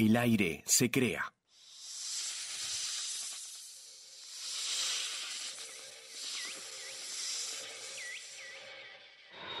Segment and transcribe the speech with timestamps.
[0.00, 1.24] El aire se crea.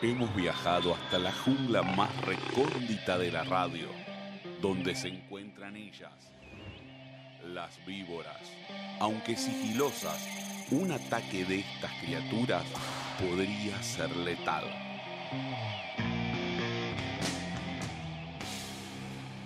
[0.00, 3.88] Hemos viajado hasta la jungla más recóndita de la radio,
[4.62, 6.12] donde se encuentran ellas,
[7.44, 8.40] las víboras.
[9.00, 10.24] Aunque sigilosas,
[10.70, 12.64] un ataque de estas criaturas
[13.18, 14.62] podría ser letal.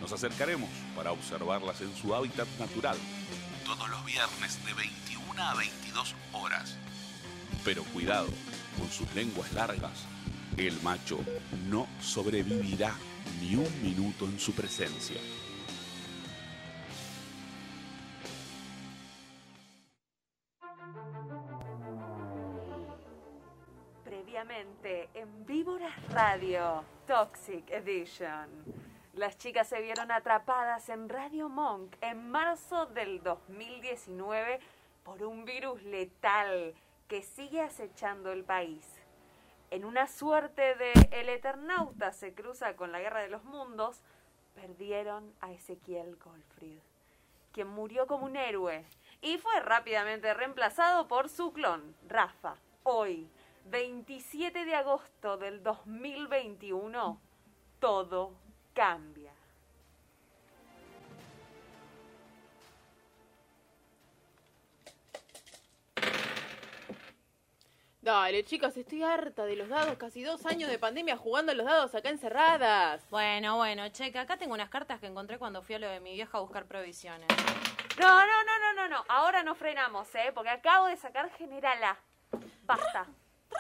[0.03, 2.97] Nos acercaremos para observarlas en su hábitat natural,
[3.65, 6.77] todos los viernes de 21 a 22 horas.
[7.65, 8.27] Pero cuidado,
[8.77, 10.05] con sus lenguas largas,
[10.57, 11.21] el macho
[11.69, 12.93] no sobrevivirá
[13.41, 15.21] ni un minuto en su presencia.
[24.03, 28.92] Previamente en Víboras Radio, Toxic Edition.
[29.15, 34.59] Las chicas se vieron atrapadas en Radio Monk en marzo del 2019
[35.05, 36.75] por un virus letal
[37.09, 38.87] que sigue acechando el país.
[39.71, 44.01] En una suerte de El Eternauta se cruza con la Guerra de los Mundos,
[44.55, 46.81] perdieron a Ezequiel Goldfried,
[47.53, 48.87] quien murió como un héroe
[49.21, 52.57] y fue rápidamente reemplazado por su clon, Rafa.
[52.83, 53.29] Hoy,
[53.67, 57.21] 27 de agosto del 2021,
[57.79, 58.41] todo
[58.73, 59.33] cambia.
[68.03, 69.97] Dale, chicas, estoy harta de los dados.
[69.97, 73.09] Casi dos años de pandemia jugando a los dados acá encerradas.
[73.11, 76.15] Bueno, bueno, cheque, acá tengo unas cartas que encontré cuando fui a lo de mi
[76.15, 77.29] vieja a buscar provisiones.
[78.01, 79.05] No, no, no, no, no, no.
[79.09, 80.33] Ahora no frenamos, ¿eh?
[80.35, 81.97] Porque acabo de sacar General A.
[82.65, 83.07] Basta.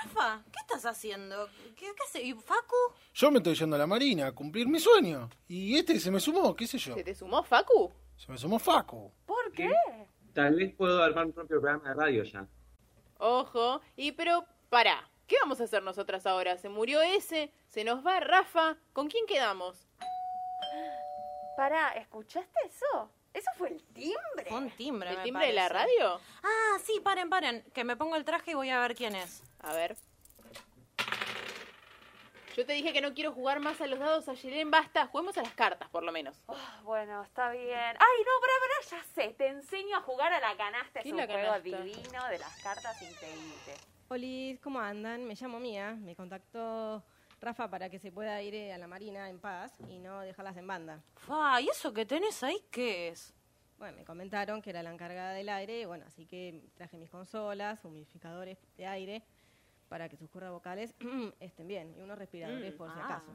[0.03, 1.49] Rafa, ¿qué estás haciendo?
[1.77, 2.23] ¿Qué, qué hace?
[2.23, 2.75] ¿Y Facu?
[3.15, 5.29] Yo me estoy yendo a la marina a cumplir mi sueño.
[5.49, 6.95] Y este se me sumó, qué sé yo.
[6.95, 7.93] ¿Se te sumó Facu?
[8.17, 9.13] Se me sumó Facu.
[9.27, 9.71] ¿Por qué?
[10.33, 12.47] Tal vez puedo armar mi propio programa de radio ya.
[13.19, 13.81] Ojo.
[13.97, 15.09] Y pero, pará.
[15.27, 16.59] ¿Qué vamos a hacer nosotras ahora?
[16.59, 18.77] Se murió ese, se nos va Rafa.
[18.93, 19.87] ¿Con quién quedamos?
[21.57, 23.11] Pará, ¿escuchaste eso?
[23.35, 24.45] ¿Eso fue el timbre?
[24.49, 25.99] Fue un timbre, ¿El me timbre de la parece.
[25.99, 26.21] radio?
[26.43, 27.63] Ah, sí, paren, paren.
[27.75, 29.43] Que me pongo el traje y voy a ver quién es.
[29.61, 29.97] A ver.
[32.55, 35.07] Yo te dije que no quiero jugar más a los dados, Ayelen, basta.
[35.07, 36.37] Juguemos a las cartas, por lo menos.
[36.49, 37.73] Ah, bueno, está bien.
[37.73, 39.35] Ay, no, pará, pará, ya sé.
[39.39, 41.01] Te enseño a jugar a la canasta.
[41.01, 41.59] Es ¿Qué un juego canasta?
[41.63, 43.75] divino de las cartas increíble.
[44.09, 45.25] Hola, ¿cómo andan?
[45.25, 45.97] Me llamo Mía.
[45.99, 47.03] Me contactó
[47.43, 50.57] Rafa para que se pueda ir eh, a la marina en paz y no dejarlas
[50.57, 51.03] en banda.
[51.17, 53.35] Fa, ¿y eso que tenés ahí qué es?
[53.79, 57.85] Bueno, me comentaron que era la encargada del aire, bueno, así que traje mis consolas,
[57.85, 59.25] humidificadores de aire,
[59.89, 60.95] para que sus cuerdas vocales
[61.41, 63.05] estén bien, y unos respiradores Mm, por si ah.
[63.07, 63.33] acaso.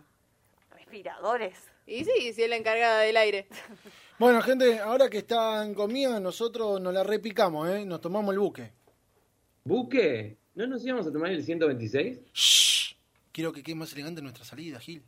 [0.72, 1.58] Respiradores.
[1.86, 3.48] Y sí, sí es la encargada del aire.
[4.20, 7.86] Bueno, gente, ahora que están conmigo, nosotros nos la repicamos, ¿eh?
[7.86, 8.72] Nos tomamos el buque.
[9.64, 10.38] ¿Buque?
[10.56, 12.20] ¿No nos íbamos a tomar el 126?
[12.34, 12.77] Shh.
[13.38, 15.06] Quiero que quede más elegante nuestra salida, Gil.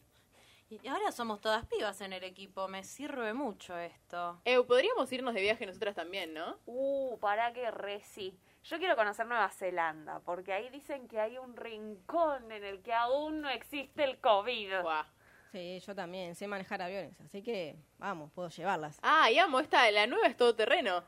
[0.70, 2.68] Y ahora somos todas pibas en el equipo.
[2.68, 4.40] Me sirve mucho esto.
[4.46, 6.60] Eu, podríamos irnos de viaje nosotras también, ¿no?
[6.68, 8.38] Uh, pará que re sí.
[8.66, 12.94] Yo quiero conocer Nueva Zelanda, porque ahí dicen que hay un rincón en el que
[12.94, 14.84] aún no existe el COVID.
[14.84, 15.08] Buah.
[15.52, 19.00] Sí, yo también sé manejar aviones, así que vamos, puedo llevarlas.
[19.02, 21.04] Ah, y amo, esta, la nueva es todoterreno.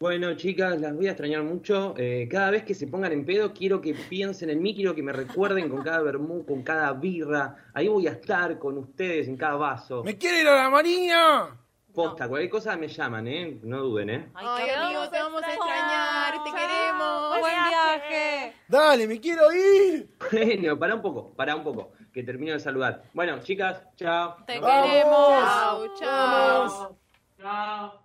[0.00, 1.92] Bueno, chicas, las voy a extrañar mucho.
[1.98, 5.02] Eh, cada vez que se pongan en pedo, quiero que piensen en mí, quiero que
[5.02, 7.54] me recuerden con cada vermú, con cada birra.
[7.74, 10.02] Ahí voy a estar con ustedes en cada vaso.
[10.02, 11.54] ¡Me quiere ir a la marina!
[11.92, 13.58] Posta, cualquier cosa me llaman, ¿eh?
[13.62, 14.30] No duden, ¿eh?
[14.32, 16.58] Ay, Ay, amigo, te vamos a extrañar, te Chao.
[16.58, 17.38] queremos.
[17.40, 18.54] Buen viaje.
[18.68, 20.08] ¡Dale, me quiero ir!
[20.32, 23.02] Bueno, pará un poco, pará un poco, que termino de saludar.
[23.12, 24.36] Bueno, chicas, chao.
[24.46, 24.86] Te ¡Vamos!
[24.86, 25.98] queremos.
[26.00, 26.98] Chau,
[27.38, 28.00] chau.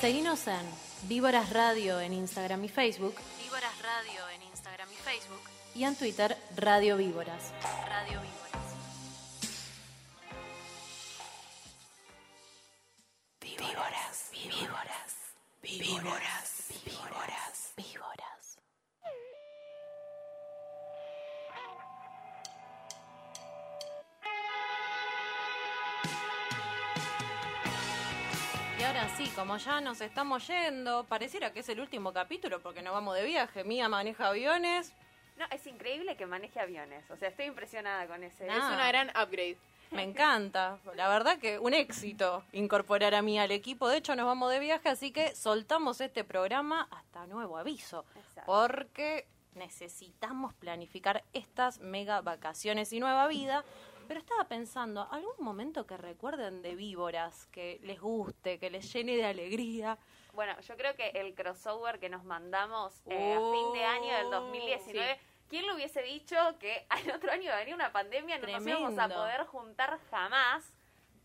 [0.00, 0.66] Seguinos en
[1.08, 3.14] Víboras Radio en Instagram y Facebook.
[3.44, 5.42] Víboras Radio en Instagram y Facebook.
[5.74, 7.52] Y en Twitter, Radio Víboras.
[7.86, 8.40] Radio Víboras.
[13.42, 14.30] Víboras.
[14.32, 15.16] Víboras.
[15.62, 16.00] Víboras.
[16.02, 16.49] Víboras.
[29.10, 32.82] Y ahora sí, como ya nos estamos yendo, pareciera que es el último capítulo porque
[32.82, 33.64] nos vamos de viaje.
[33.64, 34.92] Mía maneja aviones.
[35.36, 37.10] No, es increíble que maneje aviones.
[37.10, 38.48] O sea, estoy impresionada con ese.
[38.48, 38.56] Ah.
[38.56, 39.56] Es una gran upgrade.
[39.90, 40.78] Me encanta.
[40.94, 43.88] La verdad que un éxito incorporar a mí al equipo.
[43.88, 48.04] De hecho, nos vamos de viaje, así que soltamos este programa hasta nuevo aviso.
[48.14, 48.42] Exacto.
[48.46, 53.64] Porque necesitamos planificar estas mega vacaciones y nueva vida.
[54.10, 59.14] Pero estaba pensando, ¿algún momento que recuerden de víboras, que les guste, que les llene
[59.14, 59.96] de alegría?
[60.32, 64.26] Bueno, yo creo que el crossover que nos mandamos eh, a fin de año del
[64.26, 68.38] Oh, 2019, ¿quién lo hubiese dicho que al otro año iba a venir una pandemia,
[68.38, 70.64] no nos íbamos a poder juntar jamás?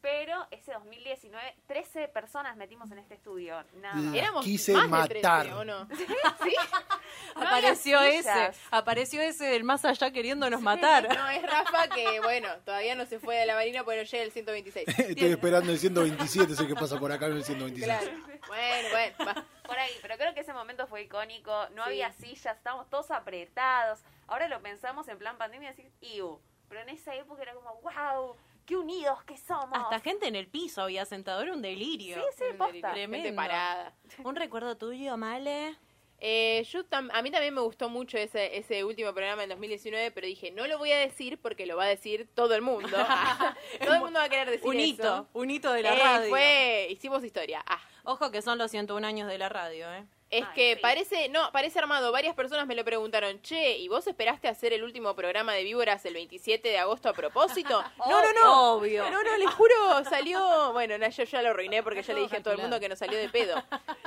[0.06, 3.63] Pero ese 2019, 13 personas metimos en este estudio.
[3.81, 4.16] Nada más.
[4.16, 5.54] Éramos quise más de 13, matar.
[5.54, 5.88] ¿o no?
[7.36, 11.07] No había apareció ese, apareció ese del más allá queriéndonos matar.
[11.10, 14.31] No, es Rafa que, bueno, todavía no se fue de la marina no llega el
[14.31, 14.88] 126.
[14.88, 17.86] Estoy esperando el 127, sé que pasa por acá en el 126.
[17.86, 18.12] Claro.
[18.48, 19.46] Bueno, bueno, va.
[19.66, 21.51] Por ahí, pero creo que ese momento fue icónico.
[21.69, 21.90] No Sí.
[21.90, 24.01] había sillas, estábamos todos apretados.
[24.28, 26.40] Ahora lo pensamos en plan pandemia y decir, iu.
[26.69, 28.36] Pero en esa época era como, wow,
[28.66, 29.70] qué unidos que somos.
[29.74, 32.16] Hasta gente en el piso había sentado, era un delirio.
[32.16, 32.92] Sí, sí, posta.
[32.94, 33.26] Tremendo.
[33.26, 33.94] Gente parada.
[34.24, 35.76] ¿Un recuerdo tuyo, Male?
[36.22, 40.12] Eh, yo tam- a mí también me gustó mucho ese, ese último programa en 2019,
[40.12, 42.88] pero dije, no lo voy a decir porque lo va a decir todo el mundo.
[43.84, 45.28] todo el mundo va a querer decir Un hito, eso.
[45.34, 46.30] un hito de la Eh, radio.
[46.30, 47.64] Fue, hicimos historia.
[47.68, 47.82] Ah.
[48.06, 50.06] Ojo que son los 101 años de la radio, ¿eh?
[50.31, 50.80] Es Ay, que sí.
[50.81, 52.12] parece, no, parece armado.
[52.12, 56.04] Varias personas me lo preguntaron, che, ¿y vos esperaste hacer el último programa de Víboras
[56.06, 57.83] el 27 de agosto a propósito?
[58.10, 58.74] no, no, no.
[58.74, 59.10] Obvio.
[59.10, 60.74] No, no, les juro, salió.
[60.74, 62.89] Bueno, no, yo ya lo arruiné porque ya le dije a todo el mundo que
[62.89, 63.63] no salió de pedo.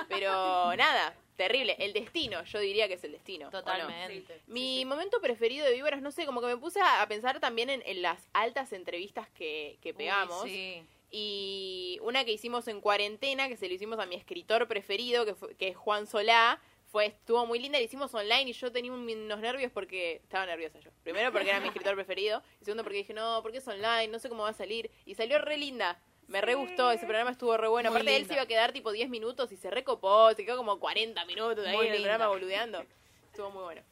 [0.09, 1.77] Pero nada, terrible.
[1.79, 3.49] El destino, yo diría que es el destino.
[3.51, 4.41] Totalmente.
[4.49, 7.71] Mi momento preferido de Víboras, no sé, como que me puse a, a pensar también
[7.71, 10.43] en, en las altas entrevistas que, que pegamos.
[10.43, 10.87] Uy, sí.
[11.11, 15.35] Y una que hicimos en cuarentena, que se lo hicimos a mi escritor preferido, que,
[15.35, 16.61] fue- que es Juan Solá,
[16.91, 20.47] fue, estuvo muy linda, la hicimos online y yo tenía un- unos nervios porque estaba
[20.47, 20.91] nerviosa yo.
[21.03, 24.19] Primero porque era mi escritor preferido, y segundo porque dije, no, porque es online, no
[24.19, 24.91] sé cómo va a salir.
[25.05, 26.01] Y salió re linda.
[26.29, 27.91] Me re gustó, ese programa estuvo re bueno.
[27.91, 28.29] Muy Aparte, él linda.
[28.29, 31.67] se iba a quedar tipo 10 minutos y se recopó, se quedó como 40 minutos
[31.67, 32.11] ahí Muy en el linda.
[32.17, 32.85] programa boludeando.
[33.31, 33.83] Estuvo muy bueno.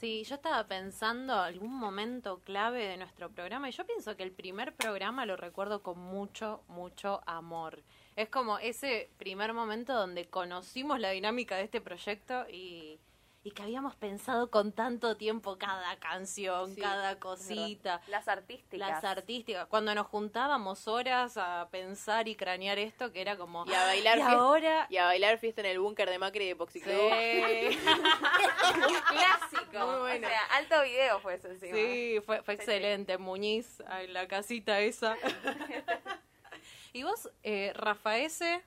[0.00, 4.32] Sí, yo estaba pensando algún momento clave de nuestro programa y yo pienso que el
[4.32, 7.82] primer programa lo recuerdo con mucho, mucho amor.
[8.16, 12.98] Es como ese primer momento donde conocimos la dinámica de este proyecto y,
[13.42, 18.02] y que habíamos pensado con tanto tiempo cada canción, Sí, cada cosita.
[18.08, 18.78] Las artísticas.
[18.90, 23.64] Las artísticas, cuando nos juntábamos horas a pensar y cranear esto, que era como...
[23.66, 24.86] Y a bailar Y fiesta- ahora...
[24.90, 26.94] Y a bailar fiesta en el búnker de Macri de Poxy Club.
[26.94, 27.78] Sí.
[29.08, 29.86] Clásico.
[29.86, 30.26] Muy bueno.
[30.26, 31.74] O sea, alto video fue eso encima.
[31.74, 33.16] Sí, fue, fue excelente.
[33.18, 35.16] Muñiz, en la casita esa.
[36.92, 38.62] ¿Y vos, eh, Rafaese,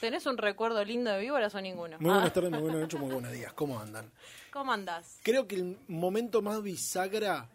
[0.00, 1.96] tenés un recuerdo lindo de víboras o ninguno?
[2.00, 3.52] Muy Ah, buenas tardes, muy buenas noches, muy buenos días.
[3.52, 4.10] ¿Cómo andan?
[4.52, 5.18] ¿Cómo andás?
[5.22, 7.48] Creo que el momento más bisagra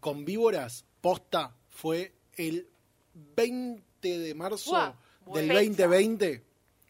[0.00, 2.66] con víboras, posta, fue el
[3.36, 4.94] 20 de marzo del
[5.26, 6.42] buena 2020.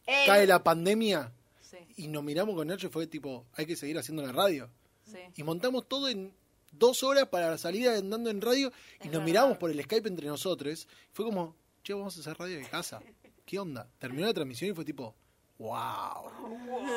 [0.07, 3.75] Eh, Cae la pandemia Sí, y nos miramos con Nacho y fue tipo, hay que
[3.77, 4.71] seguir haciendo la radio.
[5.05, 5.19] sí.
[5.37, 6.33] Y montamos todo en
[6.73, 9.25] dos horas para la salida andando en radio y Es nos verdad.
[9.25, 10.87] miramos por el Skype entre nosotros.
[11.13, 13.01] Fue como, che, vamos a hacer radio de casa.
[13.45, 13.89] ¿Qué onda?
[13.99, 15.15] Terminó la transmisión y fue tipo,
[15.59, 16.31] wow.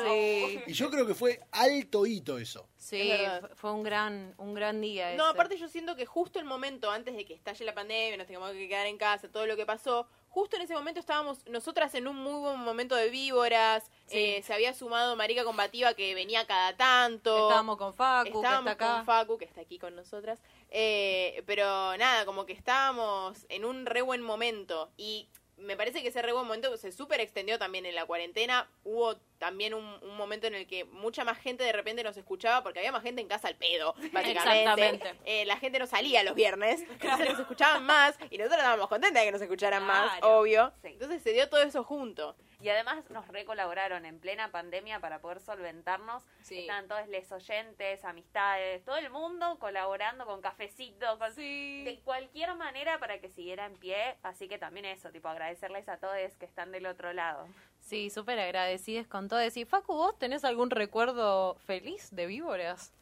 [0.04, 2.68] Sí, Y yo creo que fue alto hito eso.
[2.76, 5.32] sí, Es fue- fue un gran, un gran día No, ese.
[5.34, 8.52] aparte yo siento que justo el momento antes de que estalle la pandemia, nos tengamos
[8.52, 12.08] que quedar en casa, todo lo que pasó, justo en ese momento estábamos nosotras en
[12.08, 14.16] un muy buen momento de víboras, Sí.
[14.18, 17.48] eh, se había sumado Marica Combativa que venía cada tanto.
[17.48, 18.96] Estábamos con Facu, Estábamos que está acá.
[18.96, 20.40] con Facu, que está aquí con nosotras.
[20.70, 24.90] Eh, pero nada, como que estábamos en un re buen momento.
[24.96, 28.68] Y me parece que ese re buen momento se súper extendió también en la cuarentena.
[28.84, 32.62] Hubo también un, un momento en el que mucha más gente de repente nos escuchaba
[32.62, 34.30] porque había más gente en casa al pedo, básicamente.
[34.32, 35.14] Exactamente.
[35.24, 39.20] Eh, la gente no salía los viernes, entonces nos escuchaban más y nosotros estábamos contentas
[39.22, 40.38] de que nos escucharan más, Claro.
[40.38, 40.72] obvio.
[40.82, 40.88] Sí.
[40.88, 42.36] Entonces se dio todo eso junto.
[42.60, 46.24] Y además nos recolaboraron en plena pandemia para poder solventarnos.
[46.42, 46.60] Sí.
[46.60, 51.84] Estaban todos les oyentes, amistades, todo el mundo colaborando con cafecito, con Sí.
[51.84, 54.16] de cualquier manera para que siguiera en pie.
[54.24, 57.46] Así que también eso, tipo agradecerles a todos que están del otro lado.
[57.78, 59.40] Sí, súper agradecidas con todo.
[59.44, 62.92] Y Facu, ¿vos tenés algún recuerdo feliz de víboras?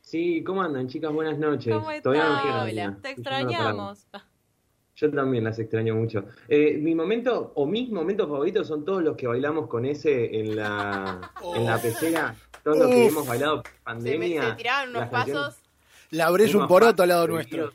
[0.00, 1.12] Sí, ¿cómo andan, chicas?
[1.12, 1.74] Buenas noches.
[1.74, 1.90] ¿Cómo?
[2.00, 2.96] Todavía no Hola, día.
[3.02, 4.06] Te extrañamos.
[4.96, 6.24] Yo también las extraño mucho.
[6.48, 10.56] Eh, mi momento, o mis momentos favoritos son todos los que bailamos con ese en
[10.56, 11.20] la,
[11.54, 12.34] en la pecera.
[12.64, 14.42] Todos los que hemos bailado Se, me- pandemia.
[14.50, 15.56] se tiraban unos pasos.
[16.10, 17.72] La brecha un poroto al lado nuestro.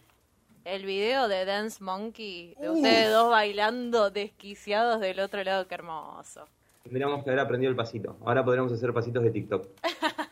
[0.65, 2.77] El video de Dance Monkey, de Uf.
[2.77, 6.45] ustedes dos bailando desquiciados del otro lado, qué hermoso.
[6.83, 8.17] Tendríamos que haber aprendido el pasito.
[8.25, 9.67] Ahora podríamos hacer pasitos de TikTok.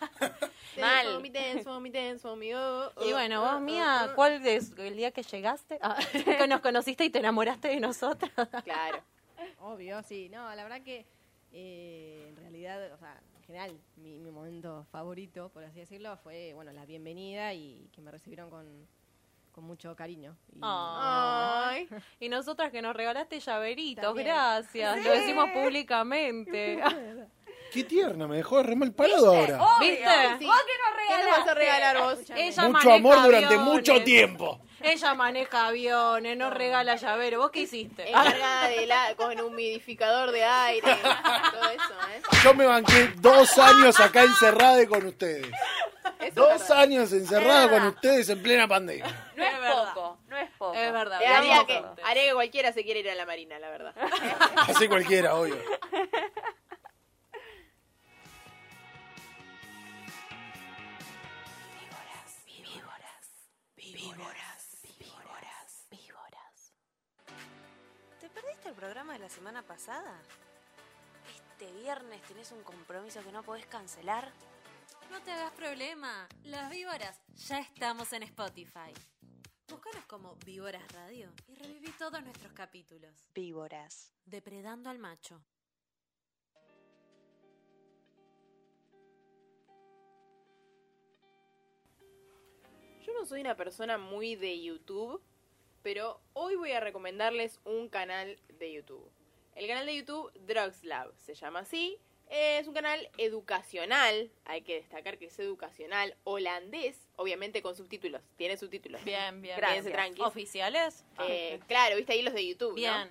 [0.79, 1.13] Mal.
[1.13, 4.07] For me, dance for me, dance for me, oh, oh, Y bueno, vos, oh, Mía,
[4.09, 4.15] oh.
[4.15, 5.79] ¿cuál es el día que llegaste?
[5.81, 5.97] Ah,
[6.39, 8.31] que nos conociste y te enamoraste de nosotros.
[8.63, 9.03] Claro.
[9.59, 10.29] Obvio, sí.
[10.29, 11.05] No, la verdad que
[11.51, 16.53] eh, en realidad, o sea, en general, mi, mi momento favorito, por así decirlo, fue,
[16.53, 18.87] bueno, la bienvenida y que me recibieron con,
[19.59, 20.37] con mucho cariño.
[20.55, 21.85] Y- Ay.
[21.91, 21.99] Ay.
[22.21, 24.27] Y nosotras que nos regalaste llaveritos, También.
[24.27, 25.03] gracias.
[25.03, 26.81] Lo decimos públicamente.
[27.73, 29.59] Qué tierna, me dejó re mal parado ahora.
[29.81, 30.03] ¿Viste?
[30.39, 30.45] Sí.
[30.45, 32.19] ¿Vos que nos ¿Qué nos vas a regalar vos?
[32.35, 34.61] Ella Mucho amor durante mucho tiempo.
[34.81, 37.39] Ella maneja aviones, no regala llavero.
[37.39, 38.07] ¿Vos qué hiciste?
[38.09, 40.87] Encargada de la, con humidificador de aire,
[41.51, 42.21] todo eso, ¿eh?
[42.43, 45.47] Yo me banqué dos años acá encerrada con ustedes.
[46.19, 49.31] Eso Dos años encerrada con ustedes en plena pandemia.
[49.35, 50.73] No es, poco, no es poco.
[50.73, 51.21] Es verdad.
[51.21, 53.95] Eh, haría, que, haría que cualquiera se quiera ir a la marina, la verdad.
[54.67, 55.57] Así cualquiera, obvio.
[68.19, 70.19] ¿Te perdiste el programa de la semana pasada?
[71.51, 74.31] ¿Este viernes tenés un compromiso que no podés cancelar?
[75.11, 78.93] No te hagas problema, las víboras ya estamos en Spotify.
[79.69, 83.29] Búscanos como Víboras Radio y reviví todos nuestros capítulos.
[83.35, 84.11] Víboras.
[84.25, 85.39] Depredando al macho.
[93.05, 95.21] Yo no soy una persona muy de YouTube,
[95.83, 99.11] pero hoy voy a recomendarles un canal de YouTube.
[99.53, 102.01] El canal de YouTube Drugs Lab se llama así.
[102.29, 108.21] Es un canal educacional, hay que destacar que es educacional, holandés, obviamente con subtítulos.
[108.37, 109.03] Tiene subtítulos.
[109.03, 109.59] Bien, bien.
[109.59, 110.23] Quédense tranquis.
[110.23, 111.05] ¿Oficiales?
[111.27, 112.75] Eh, claro, viste ahí los de YouTube, ¿no?
[112.75, 113.09] Bien.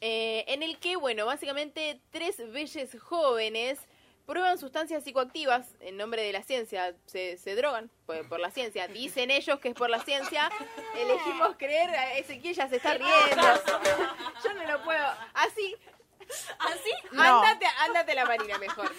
[0.00, 3.80] Eh, en el que, bueno, básicamente tres belles jóvenes
[4.26, 8.86] prueban sustancias psicoactivas en nombre de la ciencia, se, se drogan por, por la ciencia,
[8.86, 10.50] dicen ellos que es por la ciencia,
[10.94, 13.42] elegimos creer, Ezequiel ya se está riendo,
[14.44, 15.74] yo no lo puedo, así,
[16.58, 16.90] ¿Así?
[17.16, 18.90] ándate, ándate a la marina mejor.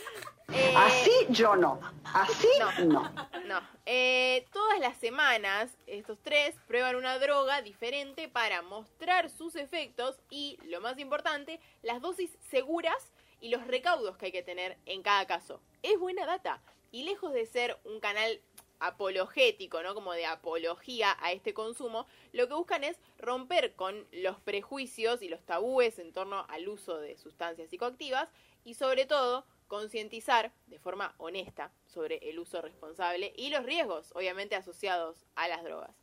[0.51, 1.79] Eh, Así yo no.
[2.05, 2.85] Así No.
[2.85, 3.29] no.
[3.45, 3.61] No.
[3.85, 10.57] Eh, todas las semanas, estos tres prueban una droga diferente para mostrar sus efectos y,
[10.65, 15.25] lo más importante, las dosis seguras y los recaudos que hay que tener en cada
[15.27, 15.61] caso.
[15.83, 16.61] Es buena data.
[16.91, 18.41] Y lejos de ser un canal
[18.79, 19.93] apologético, ¿no?
[19.93, 25.29] Como de apología a este consumo, lo que buscan es romper con los prejuicios y
[25.29, 28.29] los tabúes en torno al uso de sustancias psicoactivas
[28.63, 34.55] y sobre todo concientizar de forma honesta sobre el uso responsable y los riesgos, obviamente,
[34.55, 35.95] asociados a las drogas.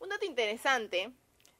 [0.00, 1.12] Un dato interesante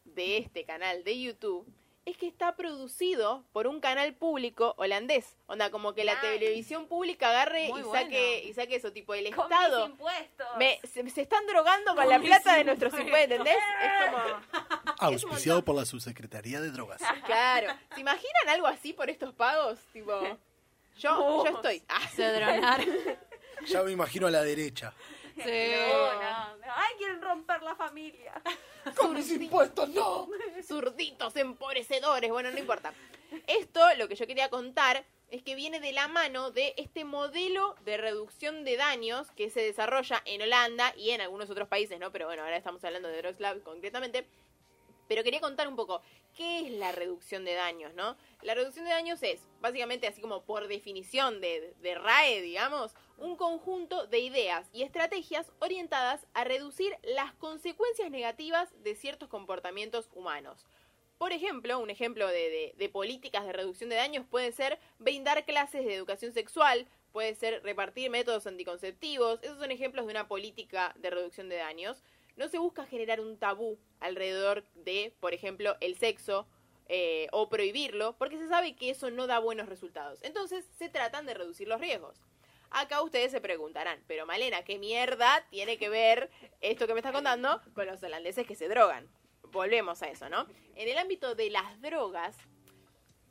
[0.05, 1.67] de este canal de YouTube
[2.07, 5.37] es que está producido por un canal público holandés.
[5.47, 8.05] Onda, como que la televisión pública agarre Muy y bueno.
[8.05, 9.87] saque, y saque eso, tipo el Con Estado.
[9.87, 10.47] mis impuestos.
[10.59, 13.57] Me- se, se están drogando con la plata de nuestros impuestos, ¿entendés?
[13.83, 14.95] Es como...
[14.99, 17.01] Auspiciado por la Subsecretaría de Drogas.
[17.25, 17.73] Claro.
[17.95, 19.79] ¿Se imaginan algo así por estos pagos?
[19.93, 20.21] Tipo,
[20.99, 21.83] yo, yo estoy.
[21.89, 22.81] Ah, Cedronar.
[23.67, 24.93] Ya me imagino a la derecha.
[25.37, 25.73] Sí.
[25.91, 26.73] No, no, no.
[26.75, 28.41] Ay, quieren romper la familia.
[28.97, 30.29] Con mis impuestos, no.
[30.63, 32.31] zurditos empobrecedores.
[32.31, 32.93] Bueno, no importa.
[33.47, 37.75] Esto, lo que yo quería contar, es que viene de la mano de este modelo
[37.85, 42.13] de reducción de daños que se desarrolla en Holanda y en algunos otros países, ¿no?
[42.13, 44.27] Pero bueno, ahora estamos hablando de Drugs Lab concretamente.
[45.09, 46.01] Pero quería contar un poco,
[46.37, 48.17] ¿qué es la reducción de daños, no?
[48.43, 53.37] La reducción de daños es, básicamente, así como por definición de, de RAE, digamos, un
[53.37, 60.67] conjunto de ideas y estrategias orientadas a reducir las consecuencias negativas de ciertos comportamientos humanos.
[61.19, 65.95] Por ejemplo, un ejemplo de, políticas de reducción de daños puede ser brindar clases de
[65.95, 71.49] educación sexual, puede ser repartir métodos anticonceptivos, esos son ejemplos de una política de reducción
[71.49, 72.03] de daños.
[72.37, 76.49] No se busca generar un tabú alrededor de, por ejemplo, el sexo
[76.89, 80.19] eh, o prohibirlo, porque se sabe que eso no da buenos resultados.
[80.23, 82.21] Entonces se tratan de reducir los riesgos.
[82.77, 86.29] Acá ustedes se preguntarán, pero Malena, ¿qué mierda tiene que ver
[86.61, 89.09] esto que me está contando con los holandeses que se drogan?
[89.53, 90.49] Volvemos a eso, ¿no?
[90.75, 92.37] En el ámbito de las drogas,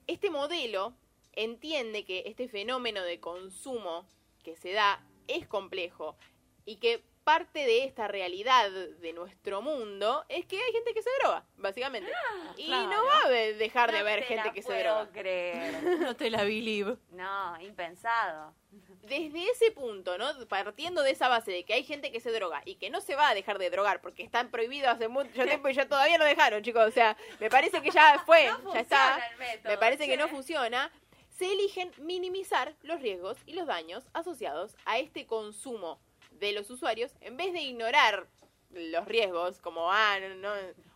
[0.08, 0.96] este modelo
[1.34, 4.08] entiende que este fenómeno de consumo
[4.46, 6.16] que se da es complejo
[6.64, 11.10] y que parte de esta realidad de nuestro mundo es que hay gente que se
[11.22, 12.12] droga, básicamente.
[12.58, 12.88] y claro.
[12.90, 15.10] no va a de- dejar de haber te gente la que se droga.
[15.12, 15.74] creer.
[16.00, 16.98] No te la believe.
[17.12, 18.54] No, impensado.
[19.04, 20.26] Desde ese punto, ¿no?
[20.48, 23.16] Partiendo de esa base de que hay gente que se droga y que no se
[23.16, 26.26] va a dejar de drogar porque están prohibidos hace mucho tiempo y ya todavía no
[26.26, 26.86] dejaron, chicos.
[26.88, 28.98] O sea, me parece que ya fue, No ya está.
[28.98, 30.92] funciona el método, Me parece que no funciona.
[31.30, 36.00] Se eligen minimizar los riesgos y los daños asociados a este consumo
[36.40, 38.28] de los usuarios en vez de ignorar
[38.70, 40.52] los riesgos como, ah, no, no,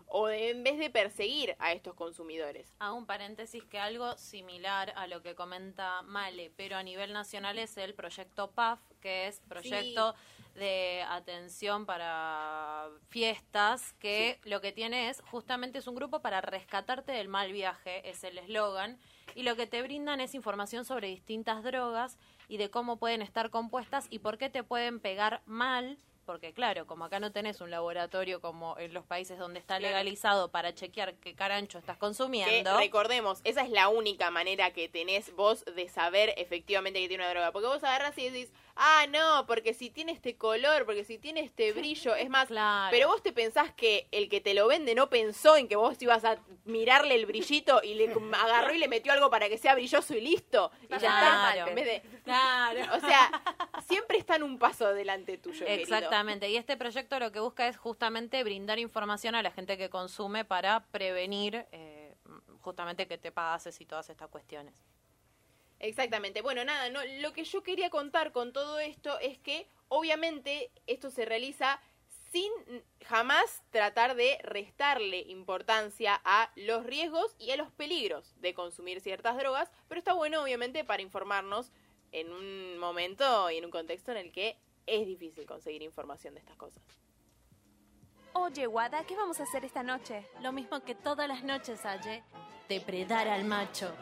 [0.10, 2.74] o de- en vez de perseguir a estos consumidores.
[2.80, 7.60] Hago un paréntesis que algo similar a lo que comenta Male, pero a nivel nacional
[7.60, 10.16] es el proyecto PAF, que es proyecto
[10.56, 17.12] de atención para fiestas que lo que tiene es justamente es un grupo para rescatarte
[17.12, 18.98] del mal viaje, es el eslogan,
[19.36, 22.18] y lo que te brindan es información sobre distintas drogas
[22.48, 26.86] y de cómo pueden estar compuestas y por qué te pueden pegar mal porque claro,
[26.86, 31.16] como acá no tenés un laboratorio como en los países donde está legalizado para chequear
[31.16, 32.78] qué carancho estás Que consumiendo.
[32.78, 37.32] recordemos, esa es la única manera que tenés vos de saber efectivamente que tiene una
[37.32, 37.54] droga.
[37.54, 41.42] Porque vos agarras y decís, ah, no, porque si tiene este color, porque si tiene
[41.42, 42.90] este brillo, es más, Claro.
[42.92, 46.02] pero vos te pensás que el que te lo vende no pensó en que vos
[46.02, 49.74] ibas a mirarle el brillito y le agarró y le metió algo para que sea
[49.76, 50.72] brilloso y listo.
[50.84, 51.50] Y ya Claro.
[51.60, 51.70] está.
[51.70, 52.96] En vez de, Claro.
[52.96, 53.32] o sea,
[53.88, 55.66] siempre están un paso delante tuyo.
[55.66, 55.82] querido.
[55.82, 59.90] Exactamente, y este proyecto lo que busca es justamente brindar información a la gente que
[59.90, 62.16] consume para prevenir eh,
[62.62, 64.74] justamente que te pases y todas estas cuestiones.
[65.80, 66.42] Exactamente.
[66.42, 71.12] Bueno, nada, no, lo que yo quería contar con todo esto es que obviamente esto
[71.12, 71.80] se realiza
[72.32, 72.52] sin
[73.06, 79.38] jamás tratar de restarle importancia a los riesgos y a los peligros de consumir ciertas
[79.38, 81.72] drogas, pero está bueno obviamente para informarnos
[82.12, 86.40] en un momento y en un contexto en el que es difícil conseguir información de
[86.40, 86.82] estas cosas.
[88.34, 90.28] Oye, Guada, ¿qué vamos a hacer esta noche?
[90.42, 92.24] Lo mismo que todas las noches, Aye.
[92.70, 93.94] Depredar al macho.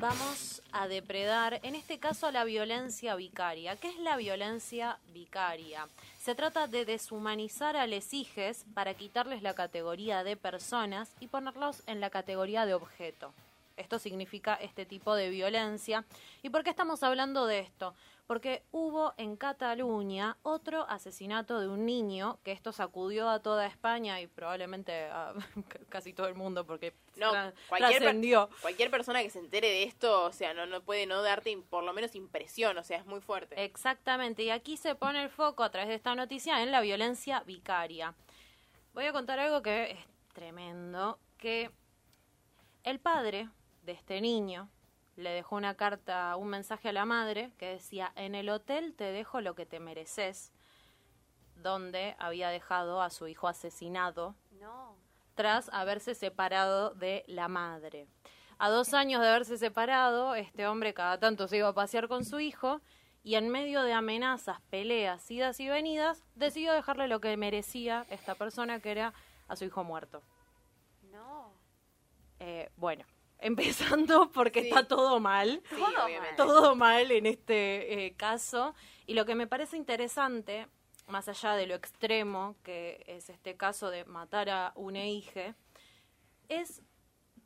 [0.00, 3.74] Vamos a depredar, en este caso, la violencia vicaria.
[3.74, 5.88] ¿Qué es la violencia vicaria?
[6.20, 11.82] Se trata de deshumanizar a les hijes para quitarles la categoría de personas y ponerlos
[11.88, 13.34] en la categoría de objeto.
[13.78, 16.04] Esto significa este tipo de violencia.
[16.42, 17.94] ¿Y por qué estamos hablando de esto?
[18.26, 24.20] Porque hubo en Cataluña otro asesinato de un niño, que esto sacudió a toda España
[24.20, 25.32] y probablemente a
[25.88, 27.32] casi todo el mundo, porque No,
[27.68, 28.10] cualquier, per-
[28.60, 31.84] cualquier persona que se entere de esto, o sea, no, no puede no darte por
[31.84, 33.64] lo menos impresión, o sea, es muy fuerte.
[33.64, 37.40] Exactamente, y aquí se pone el foco a través de esta noticia en la violencia
[37.46, 38.14] vicaria.
[38.92, 39.98] Voy a contar algo que es
[40.34, 41.70] tremendo, que
[42.84, 43.48] el padre
[43.88, 44.68] de este niño
[45.16, 49.04] le dejó una carta, un mensaje a la madre que decía, en el hotel te
[49.04, 50.52] dejo lo que te mereces,
[51.56, 54.94] donde había dejado a su hijo asesinado No.
[55.34, 58.06] tras haberse separado de la madre.
[58.58, 62.26] A dos años de haberse separado, este hombre cada tanto se iba a pasear con
[62.26, 62.82] su hijo
[63.24, 68.34] y en medio de amenazas, peleas, idas y venidas, decidió dejarle lo que merecía esta
[68.34, 69.14] persona, que era
[69.48, 70.22] a su hijo muerto.
[71.10, 71.52] No.
[72.38, 73.04] Eh, bueno,
[73.40, 74.68] empezando porque Sí.
[74.68, 76.36] está todo mal Sí, todo obviamente.
[76.36, 78.74] todo mal en este eh, caso.
[79.06, 80.66] Y lo que me parece interesante,
[81.06, 85.54] más allá de lo extremo que es este caso de matar a un hija,
[86.48, 86.82] es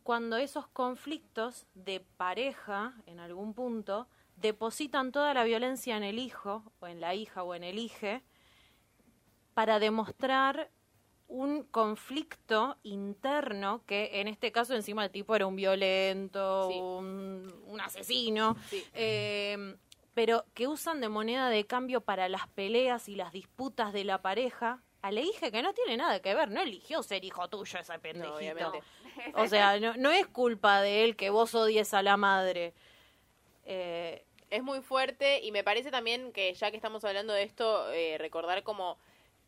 [0.03, 6.65] cuando esos conflictos de pareja, en algún punto, depositan toda la violencia en el hijo,
[6.81, 8.23] o en la hija, o en el hije,
[9.55, 10.71] para demostrar
[11.35, 16.79] un conflicto interno que en este caso encima el tipo era un violento, Sí.
[16.79, 18.85] un, un asesino, Sí.
[18.93, 19.77] eh,
[20.15, 24.21] pero que usan de moneda de cambio para las peleas y las disputas de la
[24.21, 24.83] pareja.
[25.01, 27.99] A la hija que no tiene nada que ver, no eligió ser hijo tuyo ese
[27.99, 28.37] pendejito.
[28.37, 28.81] obviamente.
[29.35, 32.73] O sea, no, no es culpa de él que vos odies a la madre.
[33.65, 37.91] Eh, Es muy fuerte y me parece también que ya que estamos hablando de esto,
[37.91, 38.99] eh, recordar como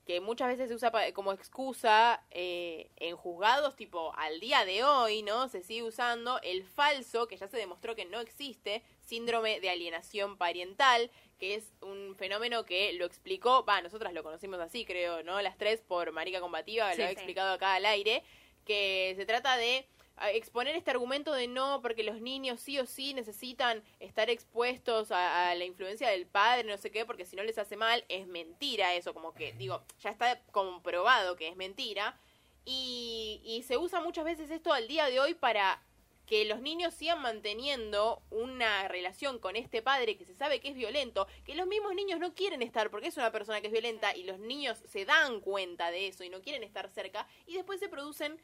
[0.05, 5.23] que muchas veces se usa como excusa eh, en juzgados, tipo al día de hoy,
[5.23, 5.49] ¿no?
[5.49, 10.37] Se sigue usando el falso, que ya se demostró que no existe, síndrome de alienación
[10.37, 15.41] parental, que es un fenómeno que lo explicó, va, nosotras lo conocimos así, creo, ¿no?
[15.41, 17.13] Las tres por Marica Combativa, Sí, lo he sí.
[17.15, 18.23] explicado acá al aire,
[18.65, 19.87] que se trata de
[20.33, 25.55] exponer este argumento de no, porque los niños sí o sí necesitan estar expuestos a,
[25.55, 28.95] la influencia del padre, no sé qué, porque si no les hace mal, es mentira
[28.95, 32.19] eso, como que, digo, ya está comprobado que es mentira.
[32.65, 35.83] Y, y se usa muchas veces esto al día de hoy para
[36.27, 40.75] que los niños sigan manteniendo una relación con este padre que se sabe que es
[40.75, 44.17] violento, que los mismos niños no quieren estar porque es una persona que es violenta
[44.17, 47.79] y los niños se dan cuenta de eso y no quieren estar cerca y después
[47.79, 48.41] se producen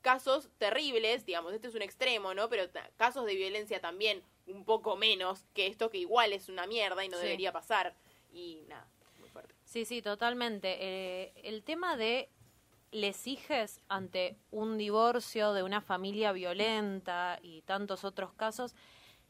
[0.00, 2.48] casos terribles, digamos, este es un extremo, ¿no?
[2.48, 2.64] Pero
[2.96, 7.08] casos de violencia también un poco menos que esto que igual es una mierda y
[7.08, 7.24] no Sí.
[7.24, 7.94] debería pasar
[8.32, 8.86] y nada,
[9.18, 9.54] muy fuerte.
[9.64, 10.76] Sí, sí, totalmente.
[10.80, 12.30] Eh, el tema de
[12.90, 18.74] les hijes ante un divorcio de una familia violenta y tantos otros casos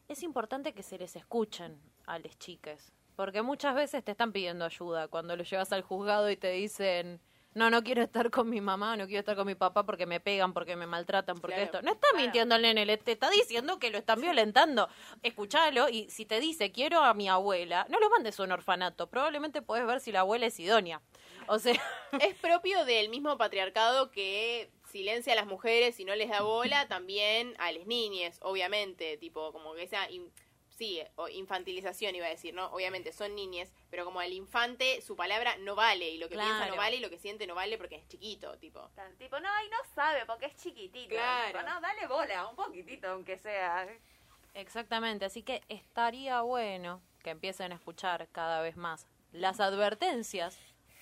[0.07, 2.93] es importante que se les escuchen a las chiques.
[3.17, 7.19] Porque muchas veces te están pidiendo ayuda cuando lo llevas al juzgado y te dicen,
[7.55, 10.19] no, no quiero estar con mi mamá, no quiero estar con mi papá porque me
[10.19, 11.65] pegan, porque me maltratan, porque Claro.
[11.65, 11.81] esto.
[11.81, 14.87] No está mintiendo el nene, le te está diciendo que lo están violentando.
[15.23, 19.07] Escuchalo y si te dice, quiero a mi abuela, no lo mandes a un orfanato.
[19.09, 21.01] Probablemente puedes ver si la abuela es idónea.
[21.47, 21.73] O sea,
[22.21, 26.87] Es propio del mismo patriarcado que silencia a las mujeres y no les da bola,
[26.87, 30.31] también a las niñas, obviamente, tipo, como que esa, in-
[30.79, 32.67] sí, o infantilización iba a decir, ¿no?
[32.67, 36.67] Obviamente son niñas, pero como al infante su palabra no vale, y lo que piensa
[36.67, 38.89] no vale, y lo que siente no vale porque es chiquito, tipo.
[39.17, 41.09] Tipo, no, y no sabe porque es chiquitito.
[41.09, 41.59] Claro.
[41.59, 43.87] Tipo, no, dale bola, un poquitito, aunque sea.
[44.53, 50.57] Exactamente, así que estaría bueno que empiecen a escuchar cada vez más las advertencias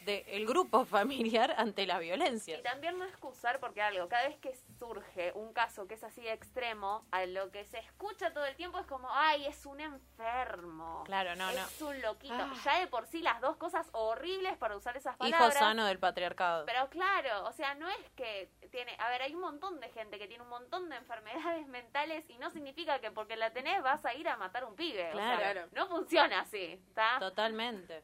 [0.08, 2.58] del grupo familiar ante la violencia.
[2.58, 6.22] Y también no excusar porque algo, cada vez que surge un caso que es así
[6.22, 9.80] de extremo, a lo que se escucha todo el tiempo es como, ay, es un
[9.80, 11.04] enfermo.
[11.06, 11.60] Claro, no, no.
[11.60, 12.34] Es un loquito.
[12.36, 12.54] Ah.
[12.64, 15.54] Ya de por sí las dos cosas horribles para usar esas Hijo palabras.
[15.60, 16.66] sano del patriarcado.
[16.66, 20.18] Pero claro, o sea, no es que tiene, a ver, hay un montón de gente
[20.18, 24.04] que tiene un montón de enfermedades mentales y no significa que porque la tenés vas
[24.06, 25.10] a ir a matar a un pibe.
[25.14, 25.68] O sea, Claro.
[25.74, 27.18] no funciona así, ¿está?
[27.20, 28.04] Totalmente.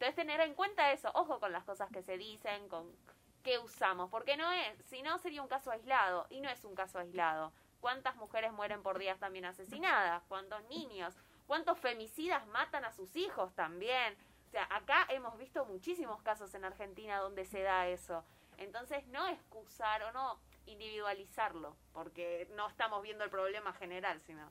[0.00, 2.90] Entonces tener en cuenta eso, ojo con las cosas que se dicen, con
[3.42, 6.74] qué usamos, porque no es, si no sería un caso aislado, y no es un
[6.74, 7.52] caso aislado.
[7.82, 10.22] ¿Cuántas mujeres mueren por días también asesinadas?
[10.26, 11.14] ¿Cuántos niños?
[11.46, 14.16] ¿Cuántos femicidas matan a sus hijos también?
[14.48, 18.24] O sea, acá hemos visto muchísimos casos en Argentina donde se da eso.
[18.56, 24.50] Entonces, no excusar o no individualizarlo, porque no estamos viendo el problema general, sino...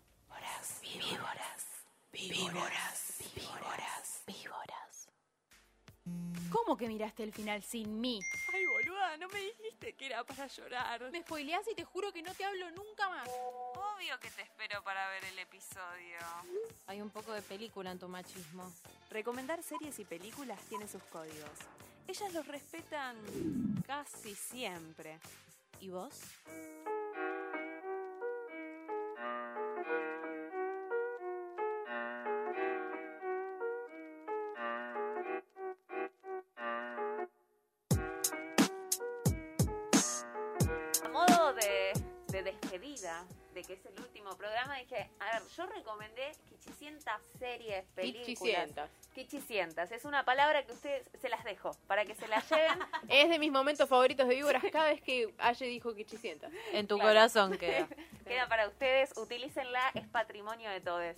[6.51, 8.19] ¿Cómo que miraste el final sin mí?
[8.53, 11.11] Ay, boluda, no me dijiste que era para llorar.
[11.11, 13.27] Me spoileás y te juro que no te hablo nunca más.
[13.27, 16.19] Obvio que te espero para ver el episodio.
[16.87, 18.71] Hay un poco de película en tu machismo.
[19.11, 21.51] Recomendar series y películas tiene sus códigos.
[22.07, 23.15] Ellas los respetan
[23.85, 25.19] casi siempre.
[25.79, 26.19] ¿Y vos?
[42.43, 47.21] De, de despedida, de que es el último programa, dije, a ver, yo recomendé quichicientas
[47.37, 48.25] series, películas.
[48.25, 48.89] Quichicientas.
[49.13, 49.91] Quichicientas.
[49.91, 52.79] Es una palabra que ustedes se las dejo, para que se las lleven.
[53.09, 56.49] Es de mis momentos favoritos de víboras cada vez que Aye dijo que chisienta.
[56.71, 57.09] En tu Claro.
[57.09, 57.87] corazón queda.
[58.27, 61.15] Queda para ustedes, utilícenla, es patrimonio de todos.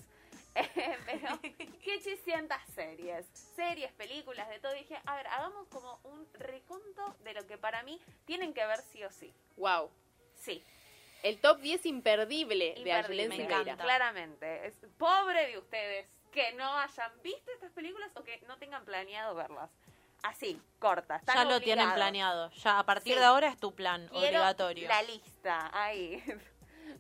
[1.06, 1.40] Pero,
[1.84, 3.26] quichicientas series.
[3.56, 4.74] Series, películas, de todo.
[4.74, 8.82] Dije, a ver, hagamos como un reconto de lo que para mí tienen que ver
[8.82, 9.34] sí o sí.
[9.58, 9.90] Wow.
[10.36, 10.64] Sí.
[11.24, 12.74] El top 10 imperdible,
[13.24, 13.62] de me Silveira.
[13.62, 13.84] encanta.
[13.84, 14.66] Claramente.
[14.68, 19.36] Es pobre de ustedes que no hayan visto estas películas o que no tengan planeado
[19.36, 19.70] verlas.
[20.24, 21.22] Así, cortas.
[21.26, 22.50] Ya lo tienen planeado.
[22.52, 23.20] Ya a partir Sí.
[23.20, 24.88] de ahora es tu plan Quiero obligatorio.
[24.88, 26.24] La lista, ahí.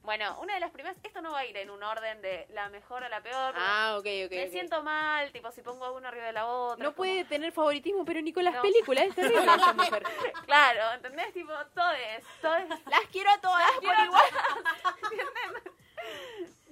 [0.03, 2.69] Bueno, una de las primeras, esto no va a ir en un orden de la
[2.69, 3.53] mejor a la peor.
[3.55, 4.31] Ah, ok, ok.
[4.31, 6.83] Me siento mal, tipo si pongo una arriba de la otra.
[6.83, 8.61] No como- puede tener favoritismo, pero ni con las No.
[8.63, 9.03] películas.
[9.05, 10.03] Es terrible esa mujer.
[10.45, 11.31] Claro, ¿entendés?
[11.33, 12.67] Tipo, todes, todes.
[12.87, 14.23] Las quiero a todas por igual.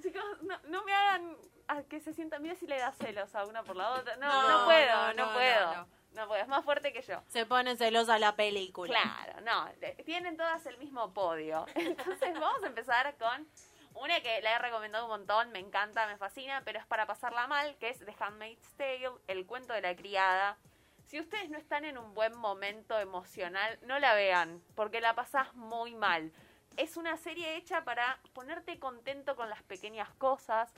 [0.01, 1.37] Chicos, no, no me hagan
[1.67, 4.15] a que se sientan, mira si le da celos a una por la otra.
[4.15, 5.87] No, No, no, puedo, no, no, no, puedo.
[6.13, 7.21] No, puedo, es más fuerte que yo.
[7.27, 8.91] Se pone celosa la película.
[8.91, 9.69] Claro, no,
[10.05, 11.65] tienen todas el mismo podio.
[11.75, 13.47] Entonces vamos a empezar con
[13.95, 17.47] una que la he recomendado un montón, me encanta, me fascina, pero es para pasarla
[17.47, 20.57] mal, que es The Handmaid's Tale, el cuento de la criada.
[21.05, 25.53] Si ustedes no están en un buen momento emocional, no la vean, porque la pasás
[25.55, 26.31] muy mal.
[26.77, 30.71] Es una serie hecha para ponerte contento con las pequeñas cosas,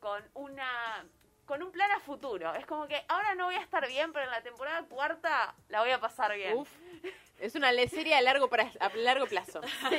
[0.00, 1.04] con una
[1.46, 2.54] con un plan a futuro.
[2.54, 5.80] Es como que ahora no voy a estar bien, pero en la temporada cuarta la
[5.80, 6.56] voy a pasar bien.
[6.56, 6.70] Uf.
[7.38, 9.60] Es una serie a largo, pra- a largo plazo.
[9.62, 9.98] Sí.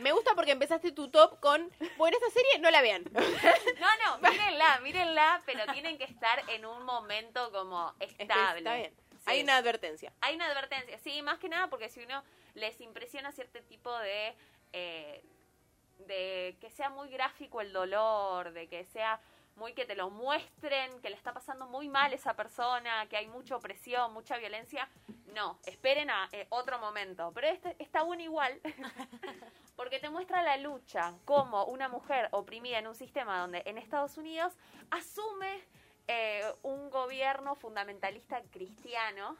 [0.00, 3.04] Me gusta porque empezaste tu top con, bueno, esta serie no la vean.
[3.80, 8.58] No, no, mírenla, mírenla, pero tienen que estar en un momento como estable.
[8.58, 8.94] Está bien.
[9.12, 9.18] Sí.
[9.26, 10.12] Hay una advertencia.
[10.20, 12.22] Hay una advertencia, sí, más que nada porque si uno
[12.54, 14.34] les impresiona cierto tipo de,
[14.72, 15.22] eh,
[16.06, 19.20] de que sea muy gráfico el dolor, de que sea
[19.56, 23.26] muy que te lo muestren, que le está pasando muy mal esa persona, que hay
[23.28, 24.88] mucha opresión, mucha violencia,
[25.34, 27.32] no, esperen a eh, otro momento.
[27.34, 28.60] Pero este está bueno igual,
[29.76, 34.16] porque te muestra la lucha, como una mujer oprimida en un sistema donde en Estados
[34.16, 34.52] Unidos
[34.90, 35.62] asume
[36.08, 39.36] eh, un gobierno fundamentalista cristiano,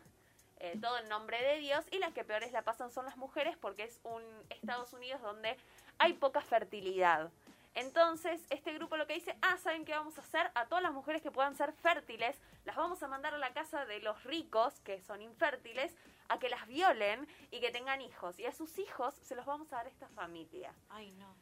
[0.61, 3.57] eh, todo en nombre de Dios, y las que peores la pasan son las mujeres
[3.57, 5.57] porque es un Estados Unidos donde
[5.99, 7.31] hay poca fertilidad.
[7.75, 10.51] Entonces, este grupo lo que dice, ah, ¿saben qué vamos a hacer?
[10.55, 13.87] A todas las mujeres que puedan ser fértiles, las vamos a mandar a la casa
[13.87, 15.97] de los ricos, que son infértiles,
[16.29, 18.39] a que las violen y que tengan hijos.
[18.39, 20.75] Y a sus hijos se los vamos a dar a esta familia.
[20.91, 21.35] Ay, no.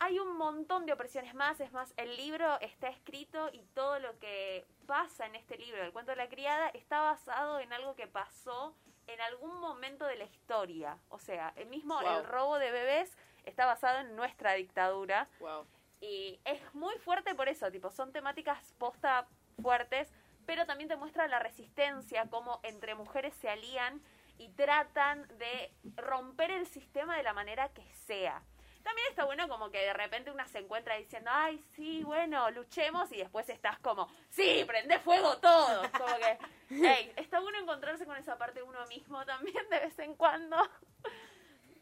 [0.00, 4.18] Hay un montón de opresiones más, es más, el libro está escrito y todo lo
[4.18, 8.06] que pasa en este libro, el cuento de la criada, está basado en algo que
[8.06, 8.74] pasó
[9.06, 10.96] en algún momento de la historia.
[11.10, 12.18] O sea, el mismo Wow.
[12.18, 15.28] el robo de bebés está basado en nuestra dictadura.
[15.40, 15.66] Wow.
[16.00, 19.26] Y es muy fuerte por eso, tipo, son temáticas posta
[19.60, 20.08] fuertes,
[20.46, 24.02] pero también te muestra la resistencia, cómo entre mujeres se alían
[24.38, 28.42] y tratan de romper el sistema de la manera que sea.
[28.82, 33.12] También está bueno como que de repente una se encuentra diciendo, ay, sí, bueno, luchemos,
[33.12, 35.82] y después estás como, sí, prende fuego todo.
[35.92, 36.38] Como que,
[36.70, 40.56] hey, está bueno encontrarse con esa parte de uno mismo también de vez en cuando.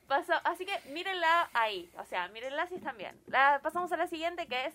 [0.09, 3.21] Pasa, así que mírenla ahí, o sea, mírenla si están bien.
[3.27, 4.75] La, pasamos a la siguiente que es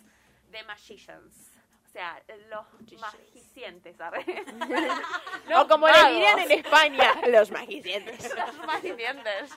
[0.51, 1.51] The Magicians.
[1.87, 2.65] O sea, los
[2.99, 4.23] magicientes, ¿arre?
[5.55, 6.11] o como le magos.
[6.11, 8.31] dirían en España, los magicientes.
[8.35, 9.51] los magicientes.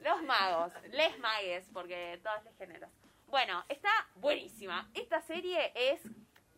[0.00, 2.90] Los magos, les magues, porque todos les géneros.
[3.28, 4.88] Bueno, está buenísima.
[4.94, 6.00] Esta serie es.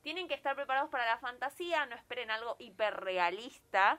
[0.03, 3.99] Tienen que estar preparados para la fantasía, no esperen algo hiperrealista.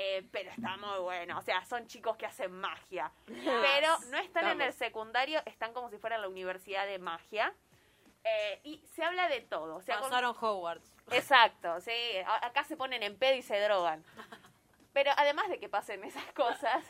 [0.00, 1.36] Eh, pero está muy bueno.
[1.38, 3.10] O sea, son chicos que hacen magia.
[3.26, 7.52] Pero no están en el secundario, están como si fueran la universidad de magia.
[8.22, 9.76] Eh, y se habla de todo.
[9.76, 10.92] O sea, con- Pasaron Hogwarts.
[11.10, 11.92] Exacto, sí.
[12.42, 14.04] Acá se ponen en pedo y se drogan.
[14.92, 16.84] Pero además de que pasen esas cosas,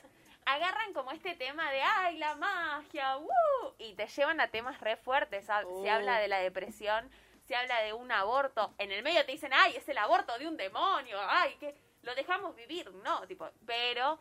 [0.45, 3.75] agarran como este tema de, ay, la magia, ¡woo!
[3.79, 5.49] Y te llevan a temas re fuertes.
[5.49, 5.91] Ha- Se Oh.
[5.91, 7.11] habla de la depresión,
[7.47, 8.75] se habla de un aborto.
[8.79, 12.15] En el medio te dicen, ay, es el aborto de un demonio, ay, que lo
[12.15, 12.91] dejamos vivir.
[13.05, 14.19] No, tipo, pero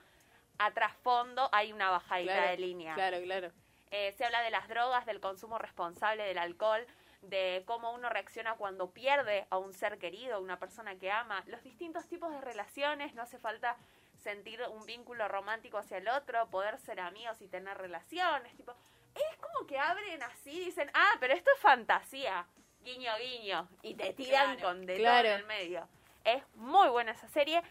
[0.59, 2.93] a trasfondo hay una bajadita Claro, de línea.
[2.95, 3.51] Claro, claro.
[3.91, 6.85] Eh, se habla de las drogas, del consumo responsable del alcohol,
[7.21, 11.43] de cómo uno reacciona cuando pierde a un ser querido, a una persona que ama,
[11.47, 13.77] los distintos tipos de relaciones, no hace falta
[14.17, 18.73] sentir un vínculo romántico hacia el otro, poder ser amigos y tener relaciones, tipo,
[19.15, 22.45] es como que abren así, dicen, ah, pero esto es fantasía,
[22.81, 25.23] guiño, guiño, y te tiran Claro, con de claro.
[25.29, 25.87] todo en el medio.
[26.27, 27.63] Es muy buena esa serie,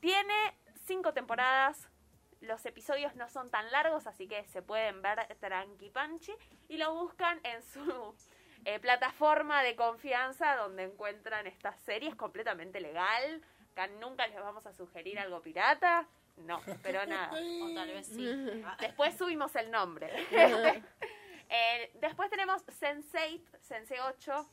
[0.00, 0.34] tiene
[0.86, 1.90] cinco temporadas,
[2.40, 6.32] los episodios no son tan largos, así que se pueden ver tranqui panchi.
[6.68, 8.14] Y lo buscan en su
[8.64, 13.42] eh, plataforma de confianza donde encuentran estas series completamente legal.
[13.72, 16.08] Acá nunca les vamos a sugerir algo pirata.
[16.38, 17.30] No, pero nada.
[17.62, 18.26] O tal vez sí.
[18.80, 20.10] Después subimos el nombre.
[21.50, 24.50] Eh, después tenemos Sense8, Sense 8.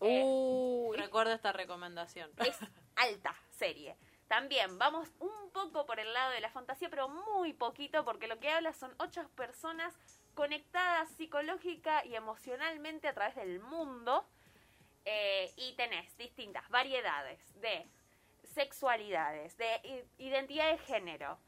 [0.00, 0.96] Eh, Uy.
[0.96, 2.30] Recuerdo esta recomendación.
[2.38, 2.56] es
[2.96, 3.96] alta serie.
[4.28, 8.38] También vamos un poco por el lado de la fantasía, pero muy poquito, porque lo
[8.38, 9.98] que habla son ocho personas
[10.34, 14.24] conectadas psicológica y emocionalmente a través del mundo.
[15.04, 17.88] Eh, y tenés distintas variedades de
[18.54, 21.38] sexualidades, de identidad de género,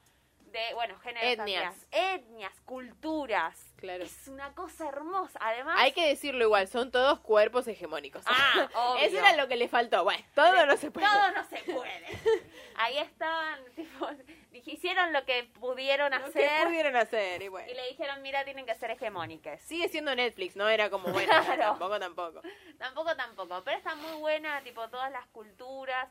[0.53, 1.87] de, bueno, género Etnias.
[1.91, 3.59] etnias, culturas.
[3.77, 4.05] Claro.
[4.05, 5.39] Es una cosa hermosa.
[5.43, 8.23] Además, Hay que decirlo igual, son todos cuerpos hegemónicos.
[8.27, 9.05] Ah, obvio.
[9.05, 10.05] Eso era lo que le faltó.
[10.05, 11.07] Bueno, todo no se puede.
[11.07, 12.07] Todo no se puede.
[12.77, 14.09] Ahí estaban, tipo,
[14.53, 17.71] hicieron lo que pudieron Lo que hacer pudieron hacer, y bueno.
[17.71, 19.61] y le dijeron, mira, tienen que ser hegemónicas.
[19.63, 21.63] Sigue siendo Netflix, no era como, bueno, Claro.
[21.63, 22.41] tampoco, tampoco.
[22.79, 26.09] Tampoco, tampoco, pero está muy buena, tipo, todas las culturas.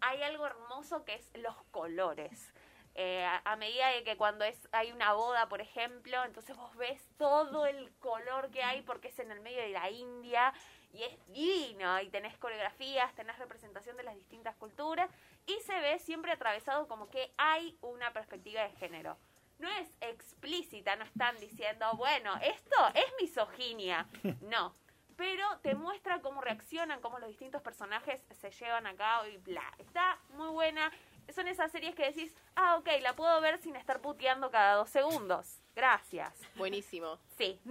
[0.00, 2.52] Hay algo hermoso que es los colores.
[2.94, 6.76] Eh, a, a medida de que cuando es hay una boda, por ejemplo, entonces vos
[6.76, 10.52] ves todo el color que hay porque es en el medio de la India
[10.92, 12.00] y es divino.
[12.00, 15.10] Y tenés coreografías, tenés representación de las distintas culturas
[15.46, 19.18] y se ve siempre atravesado como que hay una perspectiva de género.
[19.58, 24.06] No es explícita, no están diciendo, bueno, esto es misoginia.
[24.42, 24.74] No,
[25.16, 29.62] pero te muestra cómo reaccionan, cómo los distintos personajes se llevan a cabo y bla.
[29.78, 30.90] Está muy buena.
[31.34, 34.90] Son esas series que decís, ah, ok, la puedo ver sin estar puteando cada dos
[34.90, 35.58] segundos.
[35.74, 36.32] Gracias.
[36.56, 37.18] Buenísimo.
[37.36, 37.60] Sí.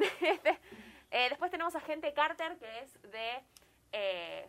[1.13, 3.43] Eh, después tenemos a Gente Carter, que es de...
[3.91, 4.47] eh,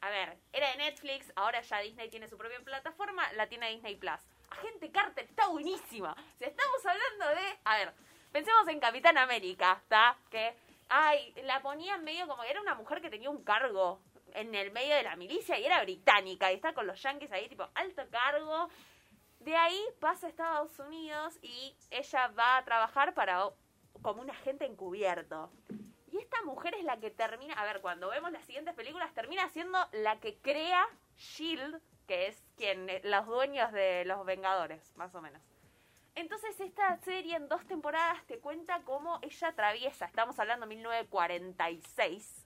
[0.00, 3.94] a ver, era de Netflix, ahora ya Disney tiene su propia plataforma, la tiene Disney
[3.94, 4.18] Plus.
[4.50, 6.16] Agente Carter está buenísima.
[6.36, 7.58] Si estamos hablando de...
[7.64, 7.94] A ver,
[8.32, 10.16] pensemos en Capitán América, ¿está?
[10.32, 10.56] Que,
[10.88, 14.00] ay, la ponían medio como que era una mujer que tenía un cargo
[14.34, 17.48] en el medio de la milicia y era británica y está con los yankees ahí,
[17.48, 18.68] tipo, alto cargo.
[19.40, 23.50] De ahí pasa a Estados Unidos y ella va a trabajar para
[24.02, 25.50] como un agente encubierto.
[26.12, 29.48] Y esta mujer es la que termina, a ver, cuando vemos las siguientes películas, termina
[29.50, 30.84] siendo la que crea
[31.16, 35.40] Shield, que es quien, eh, los dueños de los Vengadores, más o menos.
[36.16, 42.39] Entonces esta serie en dos temporadas te cuenta cómo ella atraviesa, estamos hablando de 1946,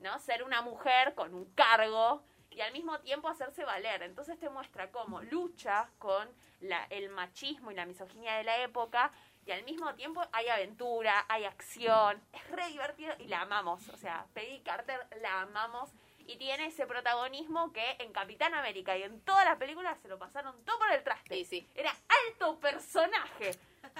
[0.00, 0.18] ¿no?
[0.18, 4.02] Ser una mujer con un cargo y al mismo tiempo hacerse valer.
[4.02, 6.28] Entonces te muestra cómo lucha con
[6.60, 9.12] la, el machismo y la misoginia de la época
[9.46, 13.88] y al mismo tiempo hay aventura, hay acción, es re divertido y la amamos.
[13.90, 15.90] O sea, Peggy Carter la amamos
[16.26, 20.18] y tiene ese protagonismo que en Capitán América y en todas las películas se lo
[20.18, 21.34] pasaron todo por el traste.
[21.36, 21.68] Sí, sí.
[21.74, 21.90] Era
[22.26, 23.52] alto personaje.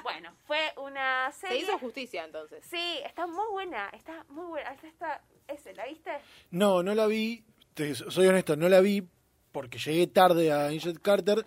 [0.02, 1.62] Bueno, fue una Se serie.
[1.62, 2.62] hizo justicia entonces.
[2.66, 4.70] Sí, está muy buena, está muy buena.
[4.72, 6.10] Esta, esta- ese, ¿la viste?
[6.50, 9.06] No, no la vi, te- soy honesto, no la vi
[9.52, 11.44] porque llegué tarde a Agent Carter,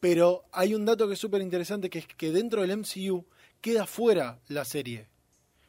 [0.00, 3.24] pero hay un dato que es súper interesante, que es que dentro del MCU
[3.60, 5.08] queda fuera la serie.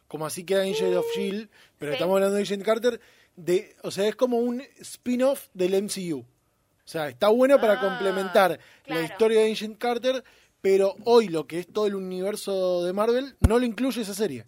[0.08, 1.96] Como así queda Angel of Shield, pero Sí.
[1.96, 3.00] estamos hablando de Agent Carter,
[3.36, 6.20] de, o sea, es como un spin-off del MCU.
[6.20, 9.02] O sea, está bueno para Ah, complementar claro.
[9.02, 10.24] la historia de Agent Carter,
[10.62, 14.46] pero hoy lo que es todo el universo de Marvel no lo incluye esa serie.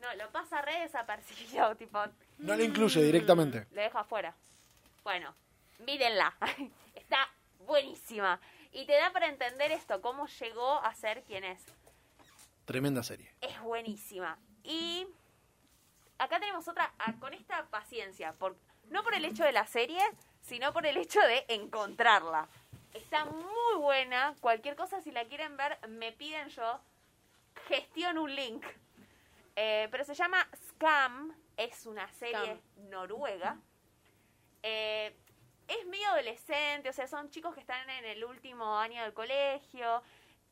[0.00, 1.98] No, lo pasa re desapercibido, tipo,
[2.38, 3.66] No lo incluye directamente.
[3.72, 4.34] le dejo afuera.
[5.04, 5.34] Bueno,
[5.80, 6.34] mírenla,
[6.94, 7.28] está
[7.66, 8.40] buenísima.
[8.72, 11.60] Y te da para entender esto, cómo llegó a ser quien es.
[12.64, 13.32] Tremenda serie.
[13.40, 14.38] Es buenísima.
[14.62, 15.06] Y
[16.18, 18.56] acá tenemos otra, ah, con esta paciencia, por,
[18.90, 20.00] no por el hecho de la serie,
[20.42, 22.46] sino por el hecho de encontrarla.
[22.94, 26.80] Está muy buena, cualquier cosa si la quieren ver, me piden yo,
[27.68, 28.64] gestiono un link.
[29.56, 33.58] Eh, pero se llama Scam, es una serie noruega.
[34.62, 35.16] Eh,
[35.68, 40.02] es medio adolescente, o sea, son chicos que están en el último año del colegio.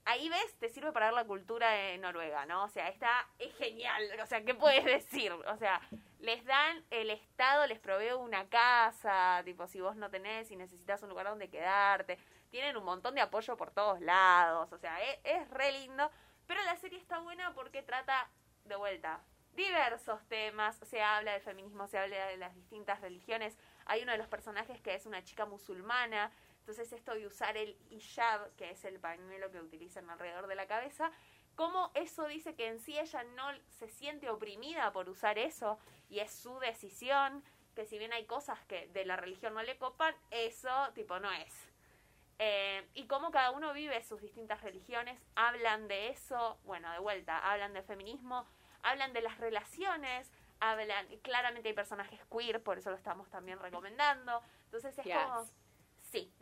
[0.04, 2.64] Ahí ves, te sirve para ver la cultura de Noruega, ¿no?
[2.64, 4.02] O sea, está, es genial.
[4.22, 5.32] O sea, ¿qué puedes decir?
[5.32, 5.82] O sea,
[6.20, 11.02] les dan, el Estado les provee una casa, tipo, si vos no tenés y necesitas
[11.02, 12.18] un lugar donde quedarte.
[12.50, 14.72] Tienen un montón de apoyo por todos lados.
[14.72, 16.10] O sea, es, es re lindo.
[16.46, 18.30] Pero la serie está buena porque trata,
[18.68, 19.20] de vuelta,
[19.54, 20.78] diversos temas.
[20.84, 23.56] Se habla del feminismo, se habla de las distintas religiones.
[23.86, 26.30] Hay uno de los personajes que es una chica musulmana.
[26.60, 30.66] Entonces esto de usar el hijab, que es el pañuelo que utilizan alrededor de la
[30.66, 31.10] cabeza,
[31.54, 35.78] cómo eso dice que en sí ella no se siente oprimida por usar eso
[36.08, 37.42] y es su decisión,
[37.74, 41.32] que si bien hay cosas que de la religión no le copan, eso tipo no
[41.32, 41.68] es.
[42.38, 47.38] Eh, y cómo cada uno vive sus distintas religiones, hablan de eso, bueno, de vuelta,
[47.38, 48.46] hablan del feminismo,
[48.88, 54.42] hablan de las relaciones, hablan, claramente hay personajes queer, por eso lo estamos también recomendando.
[54.64, 55.14] Entonces es Yes.
[55.16, 55.48] como,
[56.10, 56.32] sí,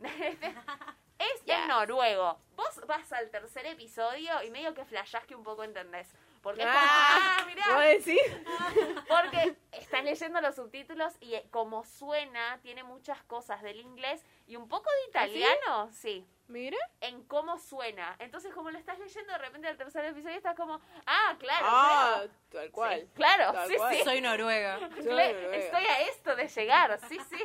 [1.19, 1.55] es Yes.
[1.55, 2.39] en noruego.
[2.55, 6.07] Vos vas al tercer episodio y medio que flashás que un poco entendés.
[6.41, 7.65] Porque es como, Ah, ah, mirá,
[9.07, 14.55] porque estás leyendo los subtítulos y eh, como suena, tiene muchas cosas del inglés y
[14.55, 16.77] un poco de italiano, sí, Mira.
[17.01, 18.15] en cómo suena.
[18.19, 22.13] Entonces, como lo estás leyendo, de repente al tercer episodio estás como, ah, claro, Ah,
[22.23, 22.31] claro.
[22.51, 23.01] tal cual.
[23.01, 23.95] Sí, claro, Tal sí, cual.
[23.95, 24.03] sí.
[24.03, 24.79] Soy noruega.
[24.95, 25.55] Soy noruega.
[25.55, 27.43] Estoy a esto de llegar, sí, sí.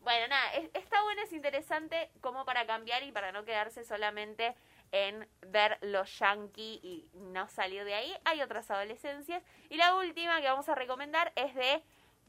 [0.00, 4.54] Bueno, nada, es- está bueno, es interesante como para cambiar y para no quedarse solamente
[4.90, 8.14] en ver los yankee y no salir de ahí.
[8.24, 9.42] Hay otras adolescencias.
[9.70, 11.82] Y la última que vamos a recomendar es de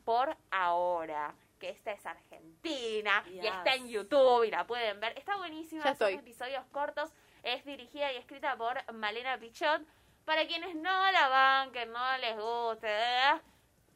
[0.05, 5.17] Por Ahora, que esta es argentina y está en YouTube y la pueden ver.
[5.17, 6.19] Está buenísima, Ya son estoy.
[6.19, 7.09] episodios cortos.
[7.41, 9.81] Es dirigida y escrita por Malena Pichot.
[10.25, 13.41] Para quienes no la banquen, no les guste, ¿verdad?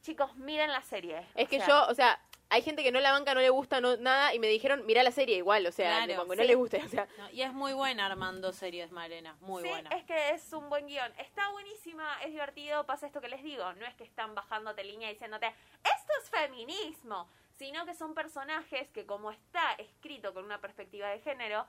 [0.00, 1.26] chicos, miren la serie.
[1.34, 3.50] Es O que sea, yo, o sea, hay gente que no la banca, no le
[3.50, 6.42] gusta no, nada y me dijeron, mira la serie igual, o sea, Claro, aunque no
[6.42, 6.48] sí.
[6.48, 9.36] le guste, o sea, No, y es muy buena armando series, Malena.
[9.40, 9.90] Muy sí, buena.
[9.90, 11.12] es que es un buen guion.
[11.18, 13.70] Está buenísima, es divertido, pasa esto que les digo.
[13.74, 19.04] No es que están bajándote línea diciéndote, esto es feminismo, sino que son personajes que
[19.04, 21.66] como está escrito con una perspectiva de género,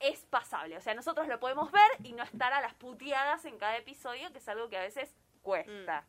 [0.00, 0.76] es pasable.
[0.76, 4.32] O sea, nosotros lo podemos ver y no estar a las puteadas en cada episodio,
[4.32, 6.04] que es algo que a veces cuesta.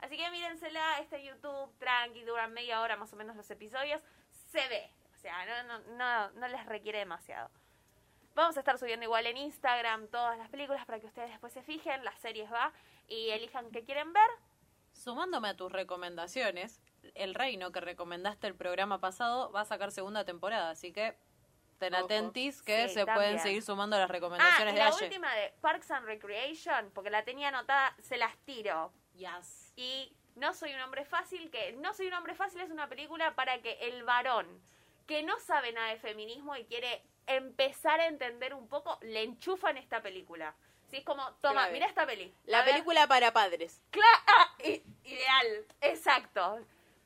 [0.00, 4.02] Así que mírensela, está en YouTube, tranqui, duran media hora más o menos los episodios.
[4.50, 4.90] Se ve.
[5.14, 7.50] O sea, no, no, no, no les requiere demasiado.
[8.34, 11.62] Vamos a estar subiendo igual en Instagram todas las películas para que ustedes después se
[11.62, 12.72] fijen, las series va
[13.06, 14.28] y elijan qué quieren ver.
[14.92, 16.80] Sumándome a tus recomendaciones,
[17.14, 21.16] El Reino que recomendaste el programa pasado va a sacar segunda temporada, así que
[21.78, 22.04] ten Ojo.
[22.04, 23.14] atentis que Sí, se también.
[23.16, 27.10] pueden seguir sumando las Ah, recomendaciones y de la última de Parks and Recreation, porque
[27.10, 28.92] la tenía anotada, se las tiro.
[29.14, 29.72] Yes.
[29.76, 33.34] Y No soy un hombre fácil, que No soy un hombre fácil es una película
[33.34, 34.46] para que el varón
[35.06, 39.76] que no sabe nada de feminismo y quiere empezar a entender un poco, le enchufan
[39.76, 40.54] esta película.
[40.88, 42.32] Sí, es como, toma, mira esta peli.
[42.46, 42.70] la ver.
[42.72, 43.82] película para padres.
[43.90, 44.54] Cla- ah,
[45.04, 46.60] ideal, exacto.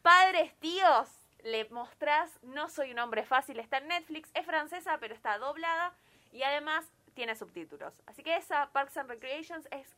[0.07, 1.09] Padres, tíos,
[1.43, 5.95] le mostrás No soy un hombre fácil, está en Netflix, es francesa, pero está doblada
[6.31, 6.85] y además
[7.15, 7.93] tiene subtítulos.
[8.07, 9.97] Así que esa Parks and Recreations es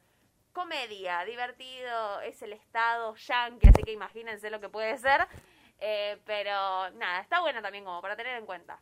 [0.54, 5.28] comedia, divertido, es el estado yankee, así que imagínense lo que puede ser.
[5.78, 8.80] Eh, pero nada, está buena también como para tener en cuenta.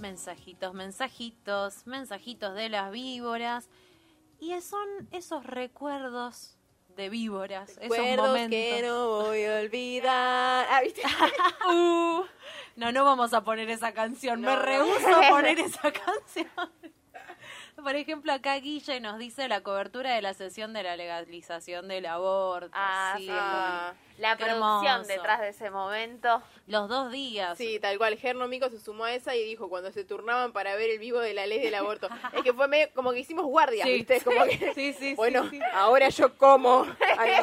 [0.00, 3.68] Mensajitos, mensajitos, mensajitos de las víboras.
[4.40, 6.56] Y son esos recuerdos
[6.96, 8.50] de víboras, esos Recuerdos momentos.
[8.50, 10.66] que no voy a olvidar.
[10.70, 11.02] Ah, ¿viste?
[11.68, 12.24] Uh,
[12.76, 14.40] no, no vamos a poner esa canción.
[14.40, 16.48] Me No, rehúso a poner esa canción.
[17.82, 22.06] Por ejemplo, acá Guille nos dice la cobertura de la sesión de la legalización del
[22.06, 22.70] aborto.
[22.72, 23.26] Ah, sí.
[24.18, 25.08] La producción hermoso.
[25.12, 26.42] detrás de ese momento.
[26.66, 27.56] Los dos días.
[27.58, 28.16] Sí, tal cual.
[28.16, 31.18] Gerno Mico se sumó a esa y dijo cuando se turnaban para ver el vivo
[31.20, 32.08] de la ley del aborto.
[32.32, 34.22] es que fue medio como que hicimos guardia, Sí, ¿viste?
[34.22, 35.60] Como sí, que, sí, sí, bueno, sí, sí.
[35.74, 36.86] ahora yo como.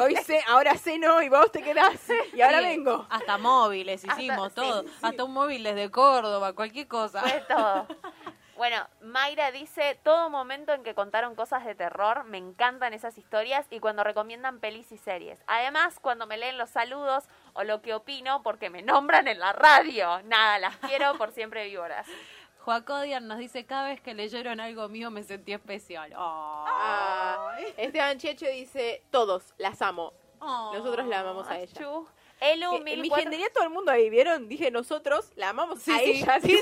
[0.01, 1.99] Hoy sé, ahora ceno y vos te quedás.
[2.33, 3.05] Y ahora Sí, vengo.
[3.09, 4.81] Hasta móviles hicimos Hasta- todo.
[4.81, 4.95] sí, sí.
[5.03, 7.21] Hasta un móvil desde Córdoba, cualquier cosa.
[7.21, 7.87] Fue todo.
[8.55, 13.65] Bueno, Mayra dice, todo momento en que contaron cosas de terror, me encantan esas historias
[13.71, 15.39] y cuando recomiendan pelis y series.
[15.47, 19.53] Además, cuando me leen los saludos o lo que opino porque me nombran en la
[19.53, 20.21] radio.
[20.23, 22.07] Nada, las quiero por siempre víboras.
[22.59, 26.13] Joacodian nos dice, cada vez que leyeron algo mío me sentí especial.
[26.15, 26.65] Oh.
[26.67, 30.13] Ah, Esteban Checho dice, todos, las amo.
[30.39, 30.71] Oh.
[30.73, 31.73] Nosotros la amamos a ella.
[31.73, 32.07] Chu.
[32.39, 34.49] Elu, en mi 1400 gendería todo el mundo ahí, ¿vieron?
[34.49, 36.03] Dije nosotros, la amamos Sí, a sí.
[36.11, 36.39] ella.
[36.41, 36.57] Sí,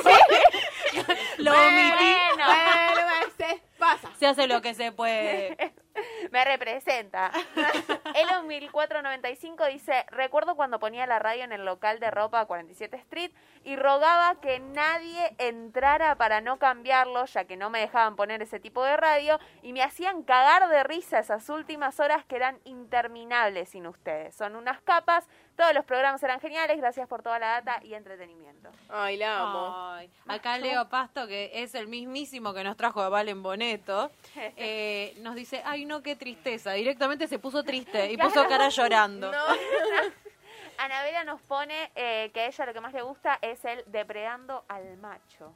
[1.38, 2.16] Lo Bueno, omití.
[2.36, 4.10] Bueno, se pasa.
[4.20, 5.74] Se hace lo que se puede.
[6.32, 7.32] me representa.
[8.16, 13.32] Elo 1495 dice, recuerdo cuando ponía la radio en el local de ropa 47 Street
[13.64, 18.60] y rogaba que nadie entrara para no cambiarlo, ya que no me dejaban poner ese
[18.60, 23.70] tipo de radio y me hacían cagar de risa esas últimas horas que eran interminables
[23.70, 24.36] sin ustedes.
[24.36, 25.28] Son unas capas,
[25.62, 28.72] todos los programas eran geniales, gracias por toda la data y entretenimiento.
[28.90, 29.92] Ay, la amo.
[29.92, 35.14] Ay, acá Leo Pasto, que es el mismísimo que nos trajo a Valen Boneto, eh,
[35.20, 36.72] nos dice, ay no, qué tristeza.
[36.72, 39.32] Directamente se puso triste y puso cara llorando.
[39.32, 39.38] No.
[40.80, 44.66] Anabela nos pone eh, que a ella lo que más le gusta es el depredando
[44.68, 45.54] al macho.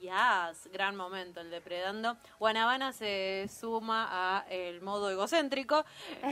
[0.00, 2.16] Yes, gran momento el depredando.
[2.38, 5.84] Guanabana se suma a el modo egocéntrico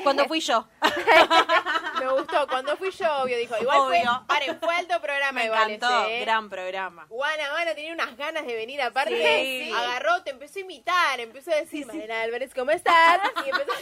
[0.03, 0.66] cuando fui yo.
[2.01, 2.47] Me gustó.
[2.49, 3.57] Cuando fui yo, obvio, dijo.
[3.61, 4.01] Igual Obvio.
[4.03, 6.21] fue, paren, fue alto programa Me igual encantó, ese, ¿eh?
[6.21, 7.07] gran programa.
[7.09, 9.64] Juana Mano tenía unas ganas de venir aparte.
[9.64, 9.73] Sí.
[9.73, 13.21] Agarró, te empezó a imitar, empezó a decir, Mariana Álvarez, ¿cómo estás?
[13.45, 13.73] Y empezó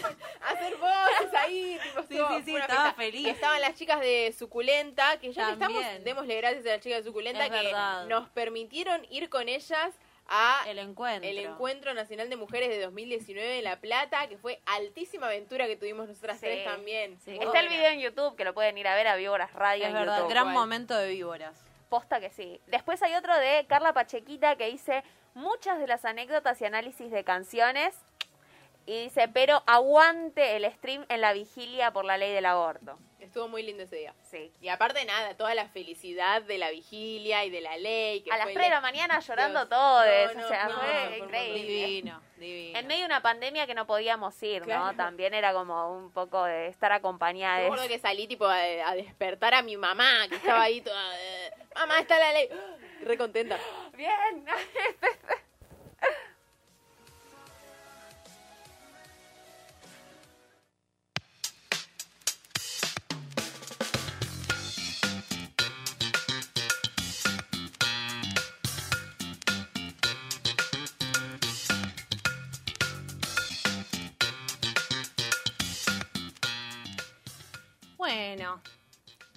[0.42, 1.78] a hacer voces ahí.
[1.82, 3.28] Tipo, Sí, sí, sí, estaba feliz.
[3.28, 5.80] Estaban las chicas de Suculenta, que ya También.
[5.82, 8.06] estamos, démosle gracias a las chicas de Suculenta Es que verdad.
[8.06, 9.48] nos permitieron ir con
[9.84, 9.94] ellas
[10.28, 11.28] a El encuentro.
[11.30, 15.76] el Encuentro Nacional de Mujeres de 2019 en La Plata, que fue altísima aventura que
[15.76, 16.46] tuvimos nosotras Sí.
[16.46, 17.18] tres también.
[17.20, 17.38] Sí.
[17.40, 19.88] Está el video en YouTube que lo pueden ir a ver a Víboras Radio Es
[19.90, 20.30] en verdad, YouTube.
[20.30, 21.56] gran momento de víboras.
[21.88, 22.60] Posta que sí.
[22.66, 25.04] Después hay otro de Carla Pachequita que dice
[25.34, 27.94] muchas de las anécdotas y análisis de canciones.
[28.88, 32.98] Y dice, pero aguante el stream en la vigilia por la ley del aborto.
[33.20, 34.14] Estuvo muy lindo ese día.
[34.22, 34.52] Sí.
[34.60, 38.20] Y aparte nada, toda la felicidad de la vigilia y de la ley.
[38.20, 40.04] Que A las fue 3 de la mañana llorando todos.
[40.34, 41.62] No, no, o sea, no, fue increíble.
[41.62, 42.78] Divino, divino.
[42.78, 44.94] En medio de una pandemia que no podíamos ir, ¿no?
[44.96, 47.66] También era como un poco de estar acompañada Me de...
[47.68, 51.18] acuerdo que salí tipo a, a despertar a mi mamá, que estaba ahí toda...
[51.18, 52.48] eh, mamá, está la ley.
[53.02, 53.58] Re contenta.
[53.96, 54.44] Bien.
[78.20, 78.62] Bueno,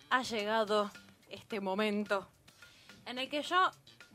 [0.09, 0.89] ha llegado
[1.29, 2.25] este momento
[3.05, 3.69] en el que yo,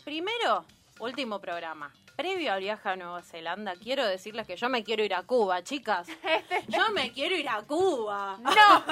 [0.06, 0.64] primero,
[1.00, 5.12] último programa, previo al viaje a Nueva Zelanda, quiero decirles que yo me quiero ir
[5.12, 6.08] a Cuba, chicas.
[6.68, 8.38] Yo me quiero ir a Cuba.
[8.40, 8.86] ¡No!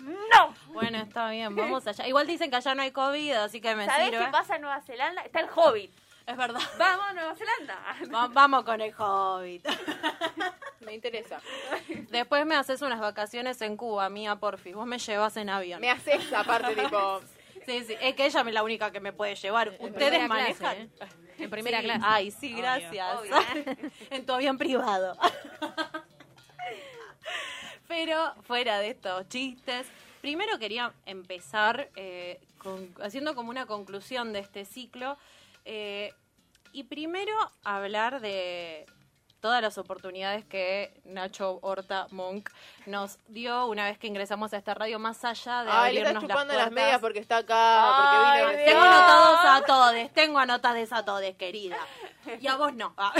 [0.00, 0.54] ¡No!
[0.72, 2.08] Bueno, está bien, vamos allá.
[2.08, 4.24] Igual dicen que allá no hay COVID, así que me ¿Sabés sirve.
[4.24, 5.22] qué pasa en Nueva Zelanda?
[5.22, 5.92] Está el Hobbit.
[6.26, 6.60] Es verdad.
[6.80, 7.78] Vamos a Nueva Zelanda.
[8.12, 9.64] Va- vamos con el Hobbit.
[10.86, 11.40] Me interesa.
[12.10, 14.74] Después me haces unas vacaciones en Cuba, mía, porfis.
[14.74, 15.80] Vos me llevas en avión.
[15.80, 17.20] Me haces aparte, tipo...
[17.66, 19.74] Sí, sí, es que ella es la única que me puede llevar.
[19.80, 20.86] ¿Ustedes manejan?
[20.88, 21.84] clase, En primera Sí.
[21.84, 22.00] clase.
[22.04, 22.62] Ay, sí, Obvio.
[22.62, 23.16] gracias.
[23.18, 23.34] Obvio.
[24.10, 25.18] en tu avión privado.
[27.88, 29.88] Pero fuera de estos chistes,
[30.20, 35.18] primero quería empezar eh, con- haciendo como una conclusión de este ciclo.
[35.64, 36.12] eh,
[36.72, 37.32] y primero
[37.64, 38.86] hablar de,
[39.40, 42.50] todas las oportunidades que Nacho Horta Monk
[42.86, 46.24] nos dio una vez que ingresamos a esta radio, más allá de Ay, le abrirnos
[46.24, 50.12] está chupando las, las, medias porque está acá, porque Ay, vino tengo anotados a todos,
[50.12, 51.76] tengo anotadas a todos, querida.
[52.40, 52.92] Y a vos no.
[52.96, 53.12] Ah.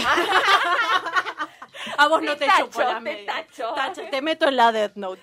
[1.97, 3.35] a vos no Te te, chupo tacho, las te medias.
[3.35, 3.73] tacho.
[3.73, 5.21] Tacho, Te meto en la Death Note.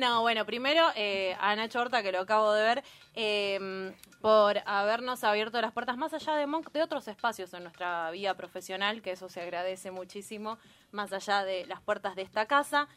[0.00, 2.84] No, bueno, primero eh, a Nacho Horta, que lo acabo de ver,
[3.14, 3.92] eh,
[4.22, 8.32] por habernos abierto las puertas más allá de Monk, de otros espacios en nuestra vida
[8.34, 10.56] profesional, que eso se agradece muchísimo,
[10.90, 12.88] más allá de las puertas de esta casa.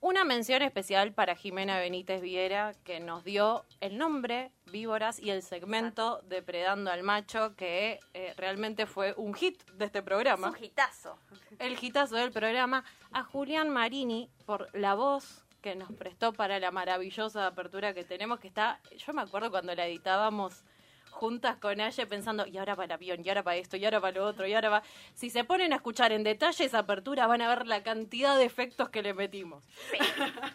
[0.00, 5.42] Una mención especial para Jimena Benítez Viera, que nos dio el nombre Víboras y el
[5.42, 11.18] segmento Depredando al Macho, que eh, realmente fue un hit de este programa Un hitazo.
[11.58, 16.70] el hitazo del programa, a Julián Marini por la voz que nos prestó para la
[16.70, 20.64] maravillosa apertura que tenemos, que está, yo me acuerdo cuando la editábamos
[21.10, 24.00] juntas con Aye pensando, y ahora para el avión, y ahora para esto, y ahora
[24.00, 24.82] para lo otro, y ahora va...
[25.14, 28.44] Si se ponen a escuchar en detalle esa apertura, van a ver la cantidad de
[28.44, 29.64] efectos que le metimos.
[29.90, 29.98] Sí,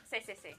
[0.10, 0.50] sí, sí, sí.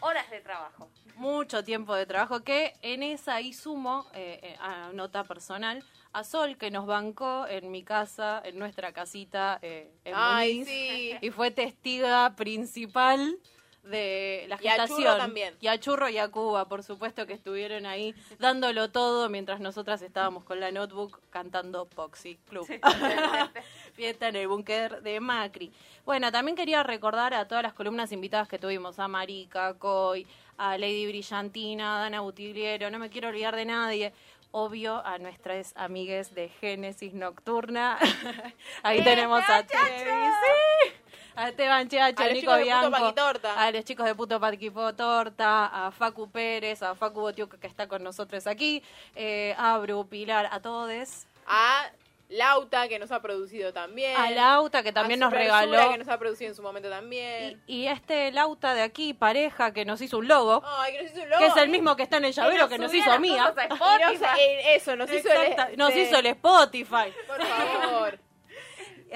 [0.00, 0.90] Horas de trabajo.
[1.14, 5.82] mucho tiempo de trabajo que en esa y sumo eh, eh, a nota personal
[6.12, 10.68] a Sol que nos bancó en mi casa en nuestra casita eh, en Ay, Muniz,
[10.68, 11.16] sí.
[11.22, 13.38] y fue testiga principal
[13.84, 15.54] de la Y a Churro gestación también.
[15.60, 20.02] y a Churro y a Cuba por supuesto que estuvieron ahí dándolo todo mientras nosotras
[20.02, 22.66] estábamos con la notebook cantando Poxy Club
[23.94, 25.72] fiesta en el búnker de Macri.
[26.04, 30.26] Bueno, también quería recordar a todas las columnas invitadas que tuvimos, a Marica, Coy,
[30.58, 34.12] a Lady Brillantina, a Dana Butigliero, no me quiero olvidar de nadie.
[34.56, 37.98] Obvio, a nuestras amigues de Génesis Nocturna.
[38.84, 40.92] Ahí tenemos a Tevi, sí.
[41.36, 43.60] A Esteban Chacho, A a Nico Bianco, Paquitorta.
[43.60, 47.88] a los chicos de Puto Paquipo Torta, a Facu Pérez, a Facu Botiuca que está
[47.88, 48.82] con nosotros aquí,
[49.16, 51.26] eh, a Bru, Pilar, a todos.
[51.46, 51.90] A
[52.30, 54.16] Lauta, que nos ha producido también.
[54.16, 55.90] A Lauta, que también A nos regaló.
[55.90, 57.62] que nos ha producido en su momento también.
[57.66, 61.22] Y este Lauta de aquí, pareja, que nos hizo un logo, Ay, que nos hizo
[61.22, 61.40] un logo.
[61.40, 63.54] que es el mismo que está en el llavero que nos hizo a Mía.
[63.58, 65.76] Y eh, eso, nos hizo el...
[65.76, 67.12] Nos hizo el Spotify.
[67.26, 68.18] Por favor.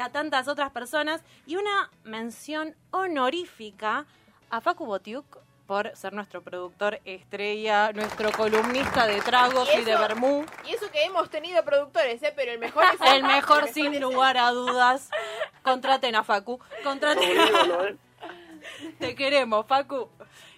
[0.00, 1.22] A tantas otras personas.
[1.46, 4.06] Y una mención honorífica
[4.50, 9.96] a Facu Botiuk por ser nuestro productor estrella, nuestro columnista de tragos y, Y de
[9.96, 10.46] vermú.
[10.66, 12.32] Y eso que hemos tenido productores, ¿eh?
[12.34, 15.10] Pero el mejor es El mejor sin lugar a dudas.
[15.62, 16.58] Contraten a Facu.
[16.82, 17.98] Contraten.
[18.98, 20.08] Te queremos, Facu.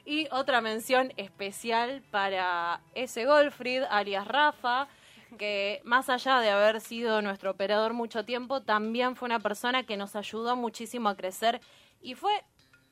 [0.05, 4.87] Y otra mención especial para ese Golfrid, alias Rafa,
[5.39, 9.97] que más allá de haber sido nuestro operador mucho tiempo, también fue una persona que
[9.97, 11.61] nos ayudó muchísimo a crecer
[12.01, 12.33] y fue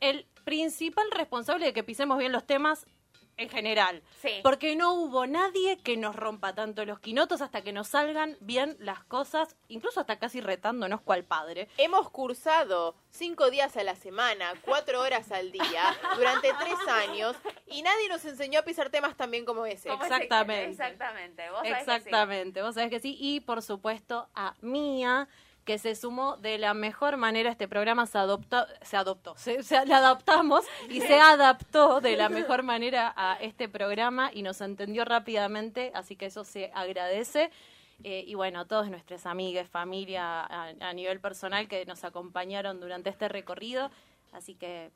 [0.00, 2.86] el principal responsable de que pisemos bien los temas
[3.38, 4.02] en general.
[4.20, 4.40] Sí.
[4.42, 8.76] Porque no hubo nadie que nos rompa tanto los quinotos hasta que nos salgan bien
[8.80, 11.68] las cosas, incluso hasta casi retándonos cual padre.
[11.78, 17.36] Hemos cursado cinco días a la semana, cuatro horas al día, durante tres años,
[17.66, 19.90] y nadie nos enseñó a pisar temas tan bien como ese.
[19.90, 20.70] Exactamente.
[20.70, 21.48] Exactamente.
[21.50, 21.90] Vos sabés que sí.
[21.90, 23.16] Exactamente, vos sabés que sí.
[23.18, 25.28] Y por supuesto a Mía,
[25.68, 29.62] que se sumó de la mejor manera a este programa, se adoptó, se adoptó, se,
[29.62, 34.62] se- la adaptamos y se adaptó de la mejor manera a este programa y nos
[34.62, 37.50] entendió rápidamente, así que eso se agradece.
[38.02, 43.10] Eh, y bueno, todos nuestras amigas, familia a, a nivel personal que nos acompañaron durante
[43.10, 43.90] este recorrido.
[44.32, 44.90] Así que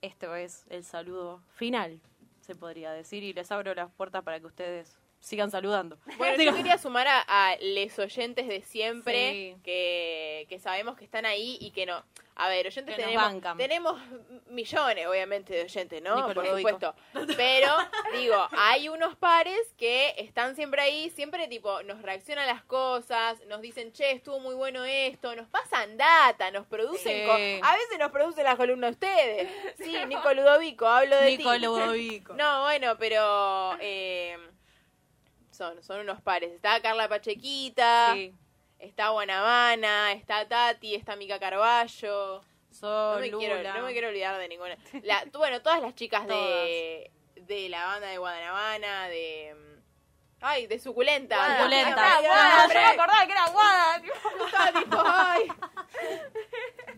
[0.00, 1.98] esto es el saludo final,
[2.40, 5.98] se podría decir, y les abro las puertas para que ustedes sigan saludando.
[6.18, 9.56] Bueno, yo quería sumar a, a les oyentes de siempre, Sí.
[9.62, 12.02] que, que sabemos que están ahí y que no.
[12.40, 14.00] A ver, oyentes Que tenemos, tenemos
[14.48, 16.32] millones, obviamente, de oyentes, ¿no?
[16.32, 16.94] Por supuesto.
[17.36, 17.66] Pero,
[18.16, 23.60] digo, hay unos pares que están siempre ahí, siempre, tipo, nos reaccionan las cosas, nos
[23.60, 27.26] dicen, che, estuvo muy bueno esto, nos pasan data, nos producen...
[27.26, 27.60] Sí.
[27.60, 29.48] a veces nos producen la columna ustedes.
[29.76, 31.58] Sí, Nico Ludovico, hablo de Nico ti.
[31.58, 32.34] Ludovico.
[32.34, 33.76] No, bueno, pero...
[33.80, 34.38] eh,
[35.58, 36.52] son, son unos pares.
[36.52, 38.32] Está Carla Pachequita, Sí.
[38.78, 42.42] está Guanabana, está Tati, está Mica Carballo.
[42.80, 44.76] No me, quiero, no me quiero olvidar de ninguna.
[45.02, 49.56] La, bueno, todas las chicas de, de la banda de Guanabana, de...
[50.40, 51.34] Ay, de Suculenta.
[51.36, 51.58] Guada.
[51.58, 52.16] Suculenta.
[52.16, 54.00] Ay, Guada, Pero me acordaba que era guada.
[54.00, 54.14] tipo.
[54.46, 55.48] estaba tipo, ay.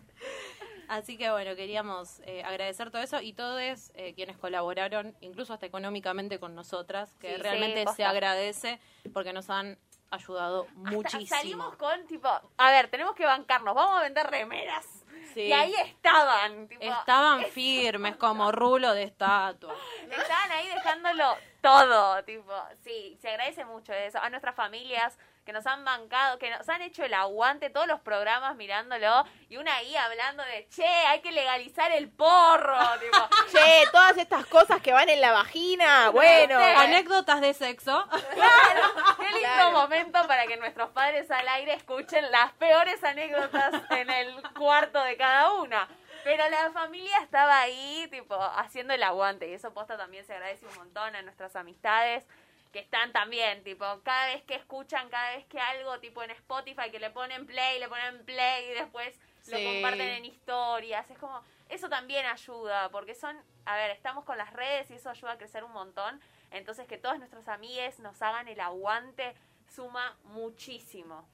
[0.91, 3.61] Así que bueno, queríamos eh, agradecer todo eso y todos
[3.93, 8.77] eh, quienes colaboraron, incluso hasta económicamente con nosotras, que Sí, realmente se agradece
[9.13, 9.77] porque nos han
[10.09, 11.27] ayudado Hasta muchísimo.
[11.27, 12.27] Salimos con tipo,
[12.57, 14.85] a ver, tenemos que bancarnos, vamos a vender remeras.
[15.33, 15.43] Sí.
[15.43, 19.73] Y ahí estaban, tipo, Estaban firmes como rulo de estatua.
[20.11, 24.19] estaban ahí dejándolo todo, tipo, sí, se agradece mucho eso.
[24.19, 27.99] A nuestras familias que nos han bancado, que nos han hecho el aguante todos los
[28.01, 32.77] programas mirándolo y una ahí hablando de, che, hay que legalizar el porro.
[32.99, 33.17] tipo,
[33.51, 36.59] Che, todas estas cosas que van en la vagina, bueno.
[36.59, 38.05] Anécdotas de sexo.
[38.09, 39.71] Claro, qué lindo Claro.
[39.71, 45.17] momento para que nuestros padres al aire escuchen las peores anécdotas en el cuarto de
[45.17, 45.87] cada una.
[46.23, 49.47] Pero la familia estaba ahí, tipo, haciendo el aguante.
[49.49, 52.23] Y eso posta también se agradece un montón a nuestras amistades
[52.71, 56.89] que están también, tipo, cada vez que escuchan, cada vez que algo, tipo en Spotify,
[56.91, 61.09] que le ponen play, le ponen play y después lo comparten en historias.
[61.09, 65.09] Es como, eso también ayuda, porque son, a ver, estamos con las redes y eso
[65.09, 66.21] ayuda a crecer un montón.
[66.51, 69.35] Entonces que todos nuestros amigues nos hagan el aguante
[69.69, 71.27] suma muchísimo.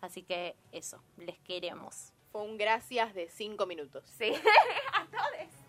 [0.00, 2.12] Así que eso, les queremos.
[2.30, 4.04] Fue un gracias de cinco minutos.
[4.16, 4.32] Sí,
[4.92, 5.67] a todos.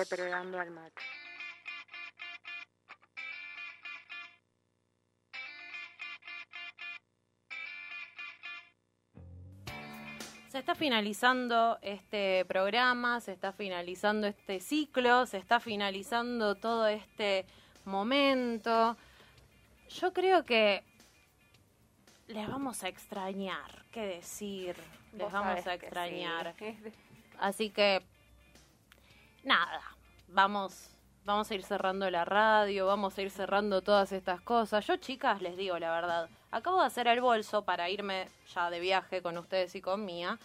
[0.00, 1.04] Depredando al macho.
[10.48, 17.44] Se está finalizando este programa, se está finalizando este ciclo, se está finalizando todo este
[17.84, 18.96] momento.
[19.90, 20.82] Yo creo que
[22.26, 24.76] les vamos a extrañar, qué decir,
[25.12, 26.54] les vamos a extrañar.
[26.58, 26.74] sí.
[27.38, 28.02] Así que,
[29.44, 29.82] nada,
[30.28, 30.90] vamos,
[31.24, 34.86] vamos a ir cerrando la radio, vamos a ir cerrando todas estas cosas.
[34.86, 38.80] Yo, chicas, les digo la verdad, acabo de hacer el bolso para irme ya de
[38.80, 40.38] viaje con ustedes y con Mía.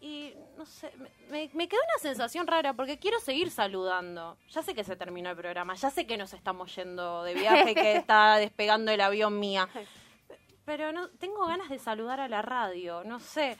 [0.00, 0.92] Y no sé,
[1.30, 4.36] me, quedó una sensación rara porque quiero seguir saludando.
[4.50, 7.72] Ya sé que se terminó el programa, ya sé que nos estamos yendo de viaje,
[7.74, 9.68] que está despegando el avión Mía.
[10.64, 13.56] Pero no tengo ganas de saludar a la radio, no sé.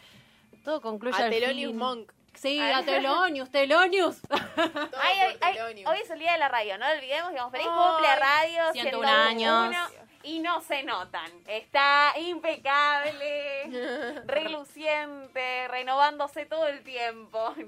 [0.64, 1.74] Todo concluye A Thelonious.
[1.74, 2.12] Monk.
[2.34, 2.72] Sí, Ay.
[2.72, 4.20] a Telonius, Telonius.
[4.30, 7.66] Ay, ay, ay, hoy es el día de la radio, no lo olvidemos, digamos, feliz
[7.70, 9.76] Ay, cumple radio, 101 años.
[10.24, 17.54] Y no se notan, está impecable, reluciente, renovándose todo el tiempo.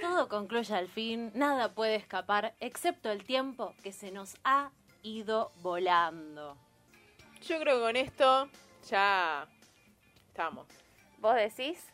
[0.00, 4.70] Todo concluye al fin, nada puede escapar, excepto el tiempo que se nos ha
[5.02, 6.56] ido volando.
[7.46, 8.48] Yo creo que con esto
[8.88, 9.46] ya
[10.28, 10.66] estamos.
[11.18, 11.84] ¿Vos decís?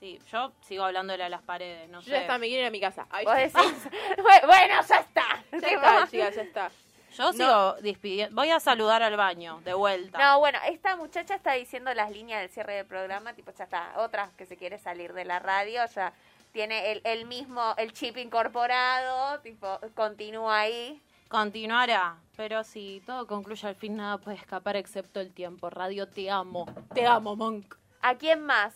[0.00, 2.10] Sí, yo sigo hablándole a las paredes, no Yo sé.
[2.12, 3.06] ya está, me quiero ir a mi casa.
[3.10, 3.52] Ay, ¿Vos decís?
[4.46, 5.44] Bueno, ya está.
[5.52, 6.70] Ya está, chicas, ya está.
[7.16, 8.34] Yo sigo despidiendo.
[8.34, 10.18] Voy a saludar al baño, de vuelta.
[10.18, 13.92] No, bueno, esta muchacha está diciendo las líneas del cierre del programa, tipo, ya está,
[13.96, 16.12] otra que se quiere salir de la radio, ya
[16.52, 21.00] tiene el, el mismo, el chip incorporado, tipo, continúa ahí.
[21.28, 25.68] Continuará, pero si todo concluye al fin, nada puede escapar excepto el tiempo.
[25.68, 26.66] Radio, te amo.
[26.94, 27.76] Te amo, Monk.
[28.02, 28.74] ¿A quién más?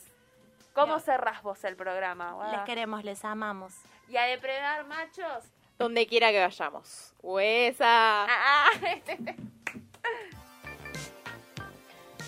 [0.75, 2.37] ¿Cómo cerrás vos el programa?
[2.51, 3.75] Les queremos, les amamos.
[4.09, 5.45] ¿Y a depredar machos?
[5.79, 7.15] Donde quiera que vayamos.
[7.23, 8.27] Huesa.
[8.29, 8.71] Ah,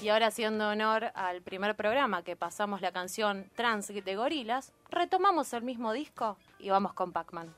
[0.02, 5.52] Y ahora haciendo honor al primer programa que pasamos la canción Trans de Gorilas, retomamos
[5.54, 7.52] el mismo disco y vamos con Pac-Man.